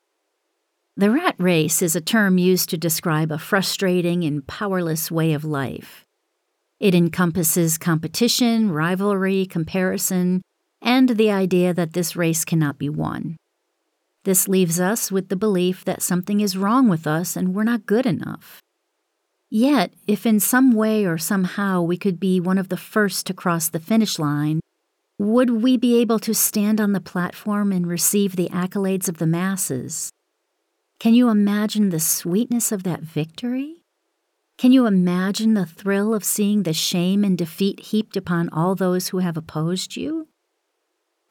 The 0.97 1.11
rat 1.11 1.37
race 1.39 1.81
is 1.83 1.95
a 1.95 2.01
term 2.01 2.39
used 2.39 2.69
to 2.71 2.77
describe 2.77 3.31
a 3.31 3.39
frustrating 3.39 4.25
and 4.25 4.47
powerless 4.47 5.11
way 5.11 5.33
of 5.33 5.45
life. 5.45 6.05
It 6.85 6.95
encompasses 6.95 7.79
competition, 7.79 8.71
rivalry, 8.71 9.47
comparison, 9.47 10.43
and 10.83 11.09
the 11.09 11.31
idea 11.31 11.73
that 11.73 11.95
this 11.95 12.15
race 12.15 12.45
cannot 12.45 12.77
be 12.77 12.91
won. 12.91 13.39
This 14.25 14.49
leaves 14.49 14.79
us 14.79 15.11
with 15.11 15.31
the 15.31 15.35
belief 15.35 15.83
that 15.87 16.03
something 16.03 16.43
is 16.43 16.59
wrong 16.59 16.91
with 16.91 17.07
us 17.07 17.37
and 17.37 17.55
we're 17.55 17.65
not 17.65 17.87
good 17.87 18.05
enough. 18.05 18.61
Yet, 19.49 19.95
if 20.07 20.27
in 20.27 20.39
some 20.41 20.73
way 20.73 21.07
or 21.07 21.17
somehow 21.17 21.81
we 21.81 21.97
could 21.97 22.21
be 22.21 22.39
one 22.39 22.59
of 22.59 22.69
the 22.69 22.77
first 22.77 23.27
to 23.29 23.33
cross 23.33 23.71
the 23.71 23.81
finish 23.81 24.19
line, 24.19 24.61
would 25.19 25.63
we 25.63 25.79
be 25.79 25.99
able 26.03 26.19
to 26.19 26.35
stand 26.35 26.83
on 26.83 26.93
the 26.93 27.01
platform 27.01 27.73
and 27.73 27.87
receive 27.87 28.37
the 28.37 28.51
accolades 28.51 29.09
of 29.09 29.17
the 29.17 29.27
masses? 29.27 30.11
Can 31.01 31.15
you 31.15 31.31
imagine 31.31 31.89
the 31.89 31.99
sweetness 31.99 32.73
of 32.73 32.83
that 32.83 33.01
victory? 33.01 33.84
Can 34.57 34.71
you 34.71 34.87
imagine 34.87 35.55
the 35.55 35.67
thrill 35.67 36.15
of 36.15 36.25
seeing 36.25 36.63
the 36.63 36.73
shame 36.73 37.25
and 37.25 37.37
defeat 37.37 37.81
heaped 37.81 38.17
upon 38.17 38.49
all 38.51 38.75
those 38.75 39.09
who 39.09 39.19
have 39.19 39.37
opposed 39.37 39.97
you? 39.97 40.29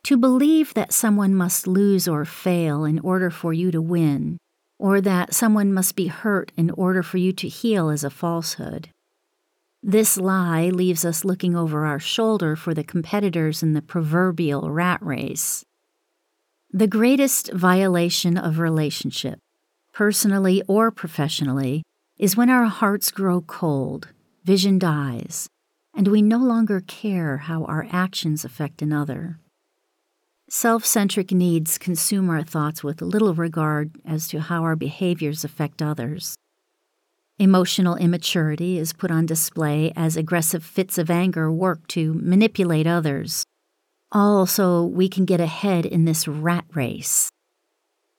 To 0.03 0.17
believe 0.17 0.73
that 0.73 0.91
someone 0.91 1.33
must 1.33 1.65
lose 1.65 2.07
or 2.07 2.25
fail 2.25 2.83
in 2.83 2.99
order 2.99 3.29
for 3.29 3.53
you 3.53 3.71
to 3.71 3.81
win, 3.81 4.37
or 4.77 4.99
that 4.99 5.33
someone 5.33 5.73
must 5.73 5.95
be 5.95 6.07
hurt 6.07 6.51
in 6.57 6.69
order 6.71 7.01
for 7.01 7.17
you 7.17 7.31
to 7.31 7.47
heal 7.47 7.89
is 7.89 8.03
a 8.03 8.09
falsehood. 8.09 8.89
This 9.81 10.17
lie 10.17 10.69
leaves 10.69 11.05
us 11.05 11.23
looking 11.23 11.55
over 11.55 11.85
our 11.85 11.99
shoulder 11.99 12.57
for 12.57 12.73
the 12.73 12.83
competitors 12.83 13.63
in 13.63 13.73
the 13.73 13.81
proverbial 13.81 14.69
rat 14.69 15.01
race. 15.01 15.63
The 16.71 16.87
greatest 16.87 17.51
violation 17.53 18.37
of 18.37 18.59
relationship, 18.59 19.39
personally 19.93 20.61
or 20.67 20.91
professionally, 20.91 21.83
is 22.23 22.37
when 22.37 22.49
our 22.49 22.67
hearts 22.67 23.11
grow 23.11 23.41
cold, 23.41 24.07
vision 24.45 24.79
dies, 24.79 25.49
and 25.93 26.07
we 26.07 26.21
no 26.21 26.37
longer 26.37 26.79
care 26.79 27.35
how 27.35 27.65
our 27.65 27.85
actions 27.91 28.45
affect 28.45 28.81
another. 28.81 29.41
Self 30.49 30.85
centric 30.85 31.33
needs 31.33 31.77
consume 31.77 32.29
our 32.29 32.41
thoughts 32.41 32.81
with 32.81 33.01
little 33.01 33.33
regard 33.33 33.91
as 34.05 34.29
to 34.29 34.39
how 34.39 34.63
our 34.63 34.77
behaviors 34.77 35.43
affect 35.43 35.81
others. 35.81 36.37
Emotional 37.39 37.97
immaturity 37.97 38.77
is 38.77 38.93
put 38.93 39.11
on 39.11 39.25
display 39.25 39.91
as 39.93 40.15
aggressive 40.15 40.63
fits 40.63 40.97
of 40.97 41.11
anger 41.11 41.51
work 41.51 41.85
to 41.87 42.13
manipulate 42.13 42.87
others. 42.87 43.43
Also, 44.13 44.81
we 44.85 45.09
can 45.09 45.25
get 45.25 45.41
ahead 45.41 45.85
in 45.85 46.05
this 46.05 46.25
rat 46.25 46.63
race. 46.73 47.32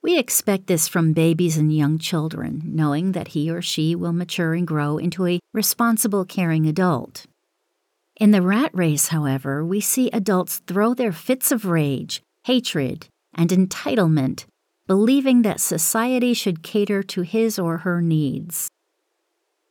We 0.05 0.19
expect 0.19 0.67
this 0.67 0.87
from 0.87 1.15
babies 1.15 1.57
and 1.57 1.75
young 1.75 1.97
children, 1.97 2.61
knowing 2.67 3.13
that 3.13 3.29
he 3.29 3.51
or 3.51 3.63
she 3.63 3.95
will 3.95 4.13
mature 4.13 4.53
and 4.53 4.67
grow 4.67 4.99
into 4.99 5.25
a 5.25 5.41
responsible, 5.55 6.27
caring 6.27 6.67
adult. 6.67 7.25
In 8.21 8.31
the 8.31 8.43
rat 8.43 8.71
race, 8.75 9.09
however, 9.09 9.64
we 9.64 9.81
see 9.81 10.11
adults 10.11 10.59
throw 10.67 10.93
their 10.93 11.11
fits 11.11 11.51
of 11.51 11.64
rage, 11.64 12.21
hatred, 12.43 13.07
and 13.33 13.49
entitlement, 13.49 14.45
believing 14.87 15.40
that 15.40 15.59
society 15.59 16.35
should 16.35 16.62
cater 16.62 17.03
to 17.03 17.23
his 17.23 17.59
or 17.59 17.79
her 17.79 18.03
needs. 18.03 18.69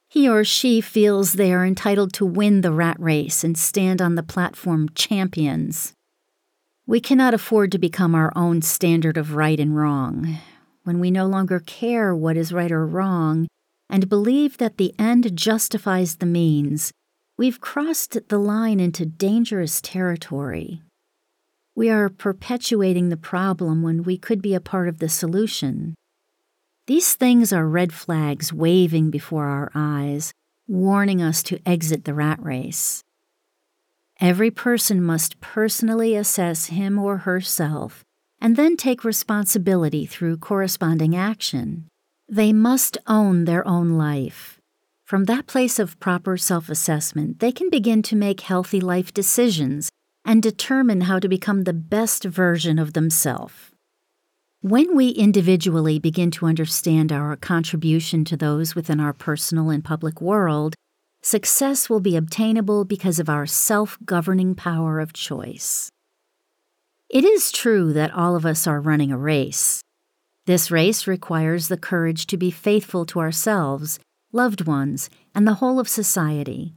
He 0.10 0.28
or 0.28 0.44
she 0.44 0.82
feels 0.82 1.34
they 1.34 1.54
are 1.54 1.64
entitled 1.64 2.12
to 2.14 2.26
win 2.26 2.62
the 2.62 2.72
rat 2.72 3.00
race 3.00 3.44
and 3.44 3.56
stand 3.56 4.02
on 4.02 4.16
the 4.16 4.24
platform 4.24 4.90
champions. 4.96 5.94
We 6.86 7.00
cannot 7.00 7.34
afford 7.34 7.72
to 7.72 7.78
become 7.78 8.14
our 8.14 8.32
own 8.36 8.62
standard 8.62 9.18
of 9.18 9.36
right 9.36 9.60
and 9.60 9.76
wrong. 9.76 10.38
When 10.84 11.00
we 11.00 11.12
no 11.12 11.26
longer 11.26 11.60
care 11.60 12.14
what 12.16 12.38
is 12.38 12.52
right 12.52 12.72
or 12.72 12.86
wrong 12.86 13.48
and 13.90 14.10
believe 14.10 14.58
that 14.58 14.78
the 14.78 14.94
end 15.00 15.36
justifies 15.36 16.16
the 16.18 16.26
means, 16.26 16.92
We've 17.36 17.60
crossed 17.60 18.30
the 18.30 18.38
line 18.38 18.80
into 18.80 19.08
dangerous 19.08 19.82
territory. 19.82 20.84
We 21.74 21.90
are 21.90 22.08
perpetuating 22.08 23.10
the 23.10 23.18
problem 23.18 23.82
when 23.82 24.04
we 24.04 24.20
could 24.20 24.40
be 24.40 24.54
a 24.54 24.62
part 24.62 24.88
of 24.88 25.00
the 25.00 25.10
solution. 25.10 25.96
These 26.86 27.16
things 27.16 27.52
are 27.52 27.68
red 27.68 27.92
flags 27.92 28.54
waving 28.54 29.10
before 29.10 29.46
our 29.46 29.72
eyes, 29.74 30.32
warning 30.68 31.24
us 31.24 31.42
to 31.44 31.60
exit 31.66 32.06
the 32.06 32.14
rat 32.14 32.40
race. 32.40 33.02
Every 34.24 34.52
person 34.52 35.04
must 35.04 35.42
personally 35.42 36.16
assess 36.16 36.68
him 36.68 36.98
or 36.98 37.18
herself 37.18 38.06
and 38.40 38.56
then 38.56 38.78
take 38.78 39.04
responsibility 39.04 40.06
through 40.06 40.38
corresponding 40.38 41.14
action. 41.14 41.90
They 42.30 42.54
must 42.54 42.98
own 43.06 43.44
their 43.44 43.68
own 43.68 43.98
life. 43.98 44.62
From 45.04 45.26
that 45.26 45.46
place 45.46 45.78
of 45.78 46.00
proper 46.00 46.38
self 46.38 46.70
assessment, 46.70 47.42
they 47.42 47.52
can 47.52 47.70
begin 47.70 48.02
to 48.04 48.16
make 48.16 48.40
healthy 48.40 48.80
life 48.80 49.14
decisions 49.14 49.90
and 50.24 50.42
determine 50.42 51.02
how 51.02 51.20
to 51.20 51.28
become 51.28 51.66
the 51.66 51.74
best 51.74 52.24
version 52.24 52.80
of 52.80 52.94
themselves. 52.94 53.72
When 54.62 54.96
we 54.96 55.10
individually 55.10 56.00
begin 56.00 56.32
to 56.32 56.46
understand 56.46 57.12
our 57.12 57.36
contribution 57.36 58.24
to 58.24 58.38
those 58.38 58.74
within 58.74 59.02
our 59.02 59.12
personal 59.12 59.70
and 59.70 59.84
public 59.84 60.22
world, 60.22 60.76
success 61.24 61.90
will 61.90 62.00
be 62.00 62.16
obtainable 62.16 62.86
because 62.86 63.20
of 63.20 63.30
our 63.30 63.46
self 63.46 63.98
governing 64.06 64.54
power 64.54 65.00
of 65.00 65.14
choice. 65.14 65.90
It 67.10 67.24
is 67.24 67.52
true 67.52 67.94
that 67.94 68.14
all 68.14 68.36
of 68.36 68.46
us 68.46 68.68
are 68.68 68.80
running 68.80 69.12
a 69.12 69.18
race. 69.18 69.82
This 70.46 70.70
race 70.70 71.08
requires 71.08 71.68
the 71.68 71.78
courage 71.78 72.28
to 72.28 72.38
be 72.38 72.52
faithful 72.52 73.06
to 73.08 73.20
ourselves 73.20 74.00
loved 74.34 74.66
ones, 74.66 75.10
and 75.36 75.48
the 75.48 75.56
whole 75.56 75.80
of 75.80 75.88
society. 75.88 76.74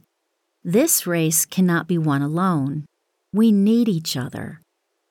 This 0.63 1.07
race 1.07 1.45
cannot 1.45 1.87
be 1.87 1.97
won 1.97 2.21
alone. 2.21 2.85
We 3.33 3.51
need 3.51 3.89
each 3.89 4.15
other. 4.15 4.61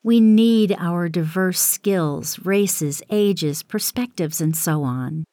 We 0.03 0.21
need 0.21 0.75
our 0.79 1.09
diverse 1.09 1.59
skills, 1.59 2.39
races, 2.39 3.03
ages, 3.11 3.65
perspectives, 3.65 4.41
and 4.41 4.57
so 4.57 4.85
on. 4.85 5.25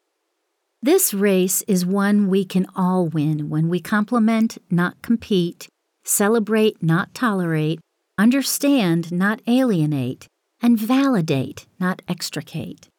This 0.84 1.14
race 1.14 1.62
is 1.62 1.86
one 1.86 2.28
we 2.28 2.44
can 2.44 2.66
all 2.76 3.08
win 3.08 3.50
when 3.50 3.70
we 3.70 3.80
complement, 3.80 4.58
not 4.70 5.02
compete, 5.02 5.70
celebrate, 6.04 6.84
not 6.84 7.14
tolerate, 7.14 7.80
understand, 8.18 9.10
not 9.10 9.40
alienate, 9.48 10.28
and 10.62 10.78
validate, 10.78 11.68
not 11.80 12.02
extricate. 12.10 12.90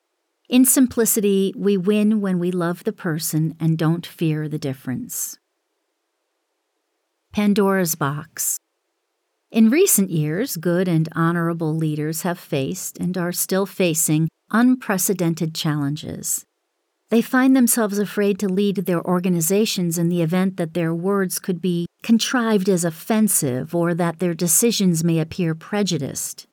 In 0.49 0.64
simplicity, 0.64 1.53
we 1.55 1.77
win 1.77 2.23
when 2.23 2.38
we 2.38 2.51
love 2.51 2.85
the 2.85 2.92
person 2.94 3.55
and 3.61 3.77
don't 3.77 4.07
fear 4.07 4.49
the 4.49 4.59
difference. 4.59 5.37
Pandora's 7.35 7.97
Box 7.97 8.57
In 9.51 9.68
recent 9.68 10.09
years, 10.09 10.57
good 10.57 10.88
and 10.88 11.07
honorable 11.14 11.77
leaders 11.77 12.23
have 12.23 12.38
faced 12.38 12.97
and 12.97 13.18
are 13.18 13.31
still 13.31 13.66
facing 13.66 14.31
unprecedented 14.51 15.55
challenges. 15.55 16.47
They 17.10 17.22
find 17.22 17.54
themselves 17.54 17.98
afraid 17.98 18.38
to 18.40 18.48
lead 18.48 18.76
their 18.76 19.04
organizations 19.04 19.98
in 19.98 20.08
the 20.08 20.22
event 20.22 20.56
that 20.56 20.74
their 20.74 20.94
words 20.94 21.38
could 21.38 21.60
be 21.60 21.86
contrived 22.02 22.68
as 22.68 22.84
offensive 22.84 23.74
or 23.74 23.94
that 23.94 24.18
their 24.18 24.34
decisions 24.34 25.04
may 25.04 25.18
appear 25.18 25.54
prejudiced. 25.54 26.46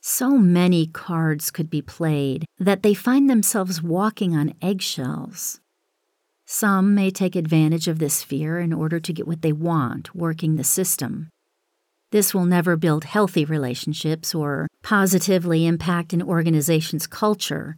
So 0.00 0.36
many 0.36 0.86
cards 0.86 1.50
could 1.50 1.70
be 1.70 1.80
played 1.80 2.44
that 2.58 2.82
they 2.82 2.92
find 2.92 3.28
themselves 3.28 3.82
walking 3.82 4.36
on 4.36 4.54
eggshells. 4.60 5.60
Some 6.46 6.94
may 6.94 7.10
take 7.10 7.34
advantage 7.34 7.88
of 7.88 7.98
this 7.98 8.22
fear 8.22 8.60
in 8.60 8.72
order 8.72 9.00
to 9.00 9.12
get 9.14 9.26
what 9.26 9.40
they 9.40 9.52
want, 9.52 10.14
working 10.14 10.56
the 10.56 10.64
system. 10.64 11.30
This 12.12 12.34
will 12.34 12.44
never 12.44 12.76
build 12.76 13.04
healthy 13.04 13.46
relationships 13.46 14.34
or 14.34 14.68
positively 14.82 15.66
impact 15.66 16.12
an 16.12 16.22
organization's 16.22 17.06
culture. 17.06 17.76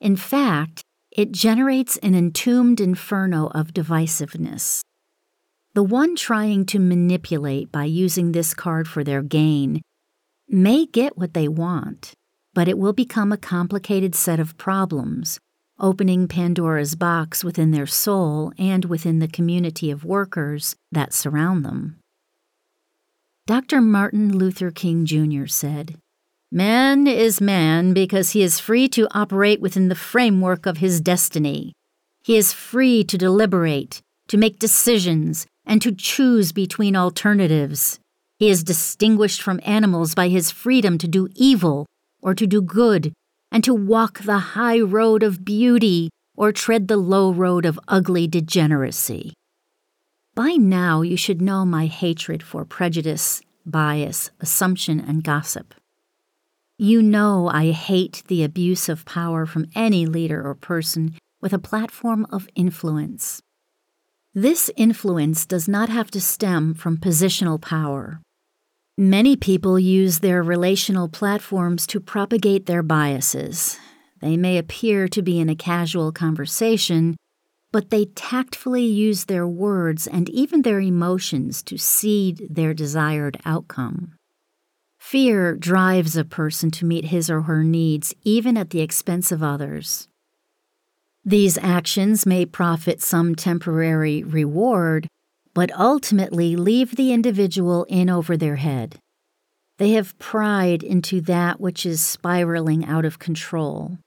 In 0.00 0.16
fact, 0.16 0.82
it 1.16 1.32
generates 1.32 1.96
an 1.98 2.14
entombed 2.14 2.78
inferno 2.78 3.46
of 3.48 3.72
divisiveness. 3.72 4.82
The 5.72 5.82
one 5.82 6.14
trying 6.14 6.66
to 6.66 6.78
manipulate 6.78 7.72
by 7.72 7.84
using 7.84 8.32
this 8.32 8.52
card 8.52 8.86
for 8.86 9.02
their 9.02 9.22
gain 9.22 9.80
may 10.46 10.84
get 10.84 11.16
what 11.16 11.32
they 11.32 11.48
want, 11.48 12.12
but 12.52 12.68
it 12.68 12.78
will 12.78 12.92
become 12.92 13.32
a 13.32 13.38
complicated 13.38 14.14
set 14.14 14.38
of 14.38 14.58
problems, 14.58 15.38
opening 15.80 16.28
Pandora's 16.28 16.94
box 16.94 17.42
within 17.42 17.70
their 17.70 17.86
soul 17.86 18.52
and 18.58 18.84
within 18.84 19.18
the 19.18 19.28
community 19.28 19.90
of 19.90 20.04
workers 20.04 20.76
that 20.92 21.14
surround 21.14 21.64
them. 21.64 21.98
Dr. 23.46 23.80
Martin 23.80 24.36
Luther 24.36 24.70
King 24.70 25.06
Jr. 25.06 25.46
said, 25.46 25.96
Man 26.52 27.08
is 27.08 27.40
man 27.40 27.92
because 27.92 28.30
he 28.30 28.42
is 28.42 28.60
free 28.60 28.88
to 28.90 29.08
operate 29.10 29.60
within 29.60 29.88
the 29.88 29.96
framework 29.96 30.64
of 30.64 30.76
his 30.76 31.00
destiny. 31.00 31.72
He 32.22 32.36
is 32.36 32.52
free 32.52 33.02
to 33.02 33.18
deliberate, 33.18 34.00
to 34.28 34.36
make 34.36 34.60
decisions, 34.60 35.46
and 35.64 35.82
to 35.82 35.90
choose 35.90 36.52
between 36.52 36.94
alternatives. 36.94 37.98
He 38.38 38.48
is 38.48 38.62
distinguished 38.62 39.42
from 39.42 39.60
animals 39.64 40.14
by 40.14 40.28
his 40.28 40.52
freedom 40.52 40.98
to 40.98 41.08
do 41.08 41.28
evil 41.34 41.86
or 42.22 42.32
to 42.34 42.46
do 42.46 42.62
good, 42.62 43.12
and 43.50 43.64
to 43.64 43.74
walk 43.74 44.20
the 44.20 44.38
high 44.38 44.80
road 44.80 45.24
of 45.24 45.44
beauty 45.44 46.10
or 46.36 46.52
tread 46.52 46.86
the 46.86 46.96
low 46.96 47.32
road 47.32 47.64
of 47.64 47.80
ugly 47.88 48.28
degeneracy. 48.28 49.32
By 50.36 50.52
now, 50.52 51.02
you 51.02 51.16
should 51.16 51.42
know 51.42 51.64
my 51.64 51.86
hatred 51.86 52.42
for 52.42 52.64
prejudice, 52.64 53.42
bias, 53.64 54.30
assumption, 54.40 55.00
and 55.00 55.24
gossip. 55.24 55.74
You 56.78 57.00
know 57.00 57.48
I 57.48 57.70
hate 57.70 58.22
the 58.26 58.44
abuse 58.44 58.90
of 58.90 59.06
power 59.06 59.46
from 59.46 59.70
any 59.74 60.04
leader 60.04 60.46
or 60.46 60.54
person 60.54 61.14
with 61.40 61.54
a 61.54 61.58
platform 61.58 62.26
of 62.30 62.48
influence. 62.54 63.40
This 64.34 64.70
influence 64.76 65.46
does 65.46 65.66
not 65.66 65.88
have 65.88 66.10
to 66.10 66.20
stem 66.20 66.74
from 66.74 66.98
positional 66.98 67.58
power. 67.58 68.20
Many 68.98 69.36
people 69.36 69.78
use 69.78 70.18
their 70.18 70.42
relational 70.42 71.08
platforms 71.08 71.86
to 71.86 71.98
propagate 71.98 72.66
their 72.66 72.82
biases. 72.82 73.78
They 74.20 74.36
may 74.36 74.58
appear 74.58 75.08
to 75.08 75.22
be 75.22 75.40
in 75.40 75.48
a 75.48 75.56
casual 75.56 76.12
conversation, 76.12 77.16
but 77.72 77.88
they 77.88 78.04
tactfully 78.04 78.84
use 78.84 79.24
their 79.24 79.46
words 79.46 80.06
and 80.06 80.28
even 80.28 80.60
their 80.60 80.80
emotions 80.80 81.62
to 81.62 81.78
seed 81.78 82.48
their 82.50 82.74
desired 82.74 83.38
outcome. 83.46 84.15
Fear 85.06 85.54
drives 85.54 86.16
a 86.16 86.24
person 86.24 86.72
to 86.72 86.84
meet 86.84 87.04
his 87.04 87.30
or 87.30 87.42
her 87.42 87.62
needs 87.62 88.12
even 88.24 88.56
at 88.56 88.70
the 88.70 88.80
expense 88.80 89.30
of 89.30 89.40
others. 89.40 90.08
These 91.24 91.56
actions 91.58 92.26
may 92.26 92.44
profit 92.44 93.00
some 93.00 93.36
temporary 93.36 94.24
reward, 94.24 95.06
but 95.54 95.70
ultimately 95.78 96.56
leave 96.56 96.96
the 96.96 97.12
individual 97.12 97.84
in 97.84 98.10
over 98.10 98.36
their 98.36 98.56
head. 98.56 98.98
They 99.78 99.92
have 99.92 100.18
pried 100.18 100.82
into 100.82 101.20
that 101.20 101.60
which 101.60 101.86
is 101.86 102.00
spiraling 102.00 102.84
out 102.84 103.04
of 103.04 103.20
control. 103.20 103.98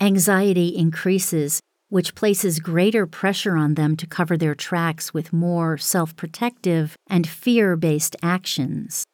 Anxiety 0.00 0.76
increases, 0.76 1.60
which 1.90 2.16
places 2.16 2.58
greater 2.58 3.06
pressure 3.06 3.56
on 3.56 3.74
them 3.74 3.96
to 3.98 4.04
cover 4.04 4.36
their 4.36 4.56
tracks 4.56 5.14
with 5.14 5.32
more 5.32 5.78
self 5.78 6.16
protective 6.16 6.96
and 7.06 7.28
fear 7.28 7.76
based 7.76 8.16
actions. 8.20 9.06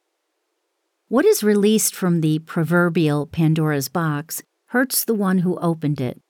What 1.09 1.25
is 1.25 1.43
released 1.45 1.95
from 1.95 2.21
the 2.21 2.41
proverbial 2.41 3.27
Pandora's 3.27 3.89
box 3.89 4.43
hurts 4.67 5.05
the 5.05 5.15
one 5.15 5.39
who 5.39 5.59
opened 5.59 6.01
it 6.01 6.21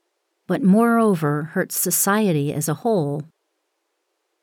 but 0.47 0.62
moreover 0.62 1.45
hurts 1.55 1.77
society 1.77 2.53
as 2.53 2.69
a 2.69 2.75
whole. 2.75 3.23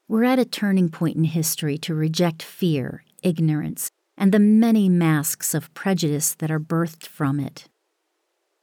We're 0.07 0.25
at 0.25 0.39
a 0.39 0.45
turning 0.45 0.89
point 0.89 1.15
in 1.15 1.23
history 1.23 1.77
to 1.79 1.95
reject 1.95 2.43
fear, 2.43 3.03
ignorance, 3.23 3.89
and 4.17 4.31
the 4.31 4.39
many 4.39 4.89
masks 4.89 5.53
of 5.53 5.73
prejudice 5.73 6.35
that 6.35 6.51
are 6.51 6.59
birthed 6.59 7.05
from 7.05 7.39
it. 7.39 7.67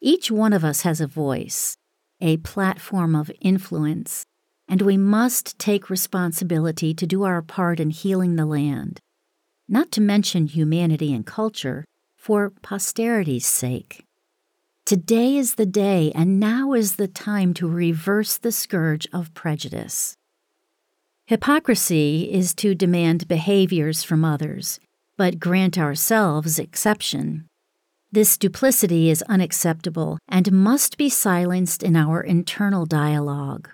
Each 0.01 0.31
one 0.31 0.53
of 0.53 0.65
us 0.65 0.83
has 0.83 1.01
a 1.01 1.07
voice, 1.07 1.77
a 2.21 2.37
platform 2.39 3.15
of 3.15 3.31
influence, 3.41 4.25
and 4.69 4.83
we 4.83 4.97
must 4.97 5.59
take 5.59 5.91
responsibility 5.91 6.95
to 6.95 7.07
do 7.07 7.25
our 7.25 7.43
part 7.43 7.81
in 7.81 7.91
healing 7.91 8.37
the 8.37 8.47
land, 8.47 9.01
not 9.71 9.93
to 9.93 10.01
mention 10.01 10.49
humanity 10.49 11.15
and 11.15 11.25
culture, 11.25 11.85
for 12.17 12.51
posterity's 12.51 13.47
sake. 13.47 14.05
Today 14.85 15.37
is 15.37 15.55
the 15.55 15.65
day, 15.65 16.11
and 16.15 16.41
now 16.41 16.73
is 16.73 16.97
the 16.97 17.07
time 17.07 17.55
to 17.55 17.69
reverse 17.69 18.37
the 18.37 18.51
scourge 18.51 19.07
of 19.13 19.33
prejudice. 19.33 20.17
Hypocrisy 21.27 22.29
is 22.33 22.53
to 22.57 22.75
demand 22.75 23.29
behaviors 23.29 24.03
from 24.03 24.25
others, 24.25 24.81
but 25.17 25.39
grant 25.39 25.79
ourselves 25.79 26.59
exception. 26.59 27.47
This 28.11 28.37
duplicity 28.37 29.09
is 29.09 29.23
unacceptable 29.29 30.19
and 30.29 30.51
must 30.51 30.99
be 30.99 31.09
silenced 31.09 31.85
in 31.85 31.95
our 31.95 32.21
internal 32.21 32.87
dialogue. 32.87 33.69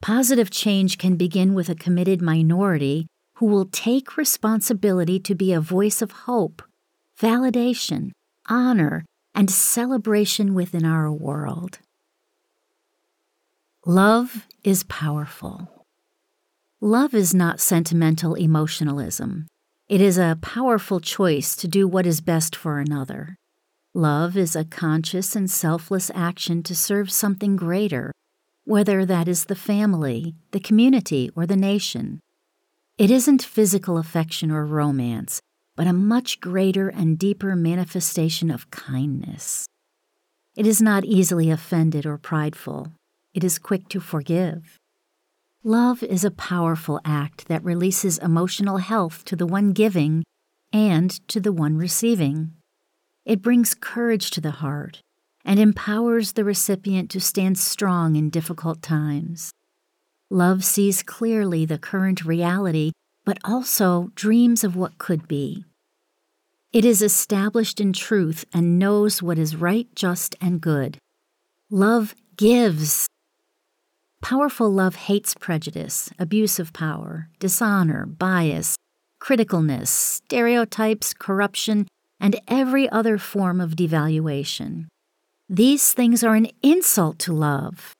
Positive 0.00 0.50
change 0.50 0.96
can 0.96 1.16
begin 1.16 1.52
with 1.52 1.68
a 1.68 1.74
committed 1.74 2.22
minority 2.22 3.06
who 3.40 3.46
will 3.46 3.64
take 3.64 4.18
responsibility 4.18 5.18
to 5.18 5.34
be 5.34 5.50
a 5.50 5.62
voice 5.62 6.02
of 6.02 6.10
hope, 6.28 6.62
validation, 7.18 8.10
honor, 8.50 9.02
and 9.34 9.50
celebration 9.50 10.52
within 10.52 10.84
our 10.84 11.10
world. 11.10 11.78
Love 13.86 14.46
is 14.62 14.82
powerful. 14.82 15.86
Love 16.82 17.14
is 17.14 17.34
not 17.34 17.60
sentimental 17.60 18.34
emotionalism. 18.34 19.46
It 19.88 20.02
is 20.02 20.18
a 20.18 20.36
powerful 20.42 21.00
choice 21.00 21.56
to 21.56 21.66
do 21.66 21.88
what 21.88 22.04
is 22.04 22.20
best 22.20 22.54
for 22.54 22.78
another. 22.78 23.36
Love 23.94 24.36
is 24.36 24.54
a 24.54 24.66
conscious 24.66 25.34
and 25.34 25.50
selfless 25.50 26.10
action 26.14 26.62
to 26.64 26.76
serve 26.76 27.10
something 27.10 27.56
greater, 27.56 28.12
whether 28.64 29.06
that 29.06 29.28
is 29.28 29.46
the 29.46 29.54
family, 29.56 30.34
the 30.50 30.60
community, 30.60 31.30
or 31.34 31.46
the 31.46 31.56
nation. 31.56 32.20
It 33.00 33.10
isn't 33.10 33.42
physical 33.42 33.96
affection 33.96 34.50
or 34.50 34.66
romance, 34.66 35.40
but 35.74 35.86
a 35.86 35.92
much 35.94 36.38
greater 36.38 36.90
and 36.90 37.18
deeper 37.18 37.56
manifestation 37.56 38.50
of 38.50 38.70
kindness. 38.70 39.64
It 40.54 40.66
is 40.66 40.82
not 40.82 41.06
easily 41.06 41.50
offended 41.50 42.04
or 42.04 42.18
prideful, 42.18 42.92
it 43.32 43.42
is 43.42 43.58
quick 43.58 43.88
to 43.88 44.00
forgive. 44.00 44.76
Love 45.64 46.02
is 46.02 46.26
a 46.26 46.30
powerful 46.30 47.00
act 47.02 47.48
that 47.48 47.64
releases 47.64 48.18
emotional 48.18 48.76
health 48.76 49.24
to 49.24 49.34
the 49.34 49.46
one 49.46 49.72
giving 49.72 50.22
and 50.70 51.26
to 51.26 51.40
the 51.40 51.52
one 51.54 51.78
receiving. 51.78 52.52
It 53.24 53.40
brings 53.40 53.72
courage 53.72 54.30
to 54.32 54.42
the 54.42 54.60
heart 54.60 55.00
and 55.42 55.58
empowers 55.58 56.32
the 56.32 56.44
recipient 56.44 57.08
to 57.12 57.20
stand 57.20 57.58
strong 57.58 58.16
in 58.16 58.28
difficult 58.28 58.82
times. 58.82 59.52
Love 60.32 60.62
sees 60.62 61.02
clearly 61.02 61.64
the 61.64 61.78
current 61.78 62.24
reality, 62.24 62.92
but 63.24 63.38
also 63.44 64.12
dreams 64.14 64.62
of 64.62 64.76
what 64.76 64.96
could 64.96 65.26
be. 65.26 65.64
It 66.72 66.84
is 66.84 67.02
established 67.02 67.80
in 67.80 67.92
truth 67.92 68.44
and 68.54 68.78
knows 68.78 69.20
what 69.20 69.38
is 69.38 69.56
right, 69.56 69.88
just, 69.96 70.36
and 70.40 70.60
good. 70.60 70.98
Love 71.68 72.14
gives. 72.36 73.08
Powerful 74.22 74.70
love 74.70 74.94
hates 74.94 75.34
prejudice, 75.34 76.10
abuse 76.16 76.60
of 76.60 76.72
power, 76.72 77.28
dishonor, 77.40 78.06
bias, 78.06 78.76
criticalness, 79.20 79.88
stereotypes, 79.88 81.12
corruption, 81.12 81.88
and 82.20 82.40
every 82.46 82.88
other 82.90 83.18
form 83.18 83.60
of 83.60 83.72
devaluation. 83.74 84.86
These 85.48 85.92
things 85.92 86.22
are 86.22 86.36
an 86.36 86.48
insult 86.62 87.18
to 87.20 87.32
love. 87.32 87.92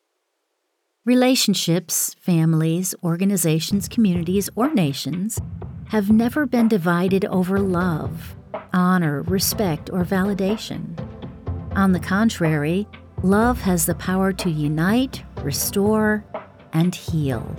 Relationships, 1.11 2.15
families, 2.21 2.95
organizations, 3.03 3.89
communities, 3.89 4.49
or 4.55 4.73
nations 4.73 5.41
have 5.89 6.09
never 6.09 6.47
been 6.47 6.69
divided 6.69 7.25
over 7.25 7.59
love 7.59 8.37
honor, 8.73 9.23
respect, 9.23 9.91
or 9.91 10.05
validation. 10.05 10.85
On 11.75 11.91
the 11.91 11.99
contrary, 11.99 12.87
love 13.25 13.61
has 13.63 13.87
the 13.87 13.97
power 13.97 14.33
to 14.35 14.49
unite, 14.49 15.25
restore, 15.43 16.25
and 16.73 16.95
heal. 16.95 17.57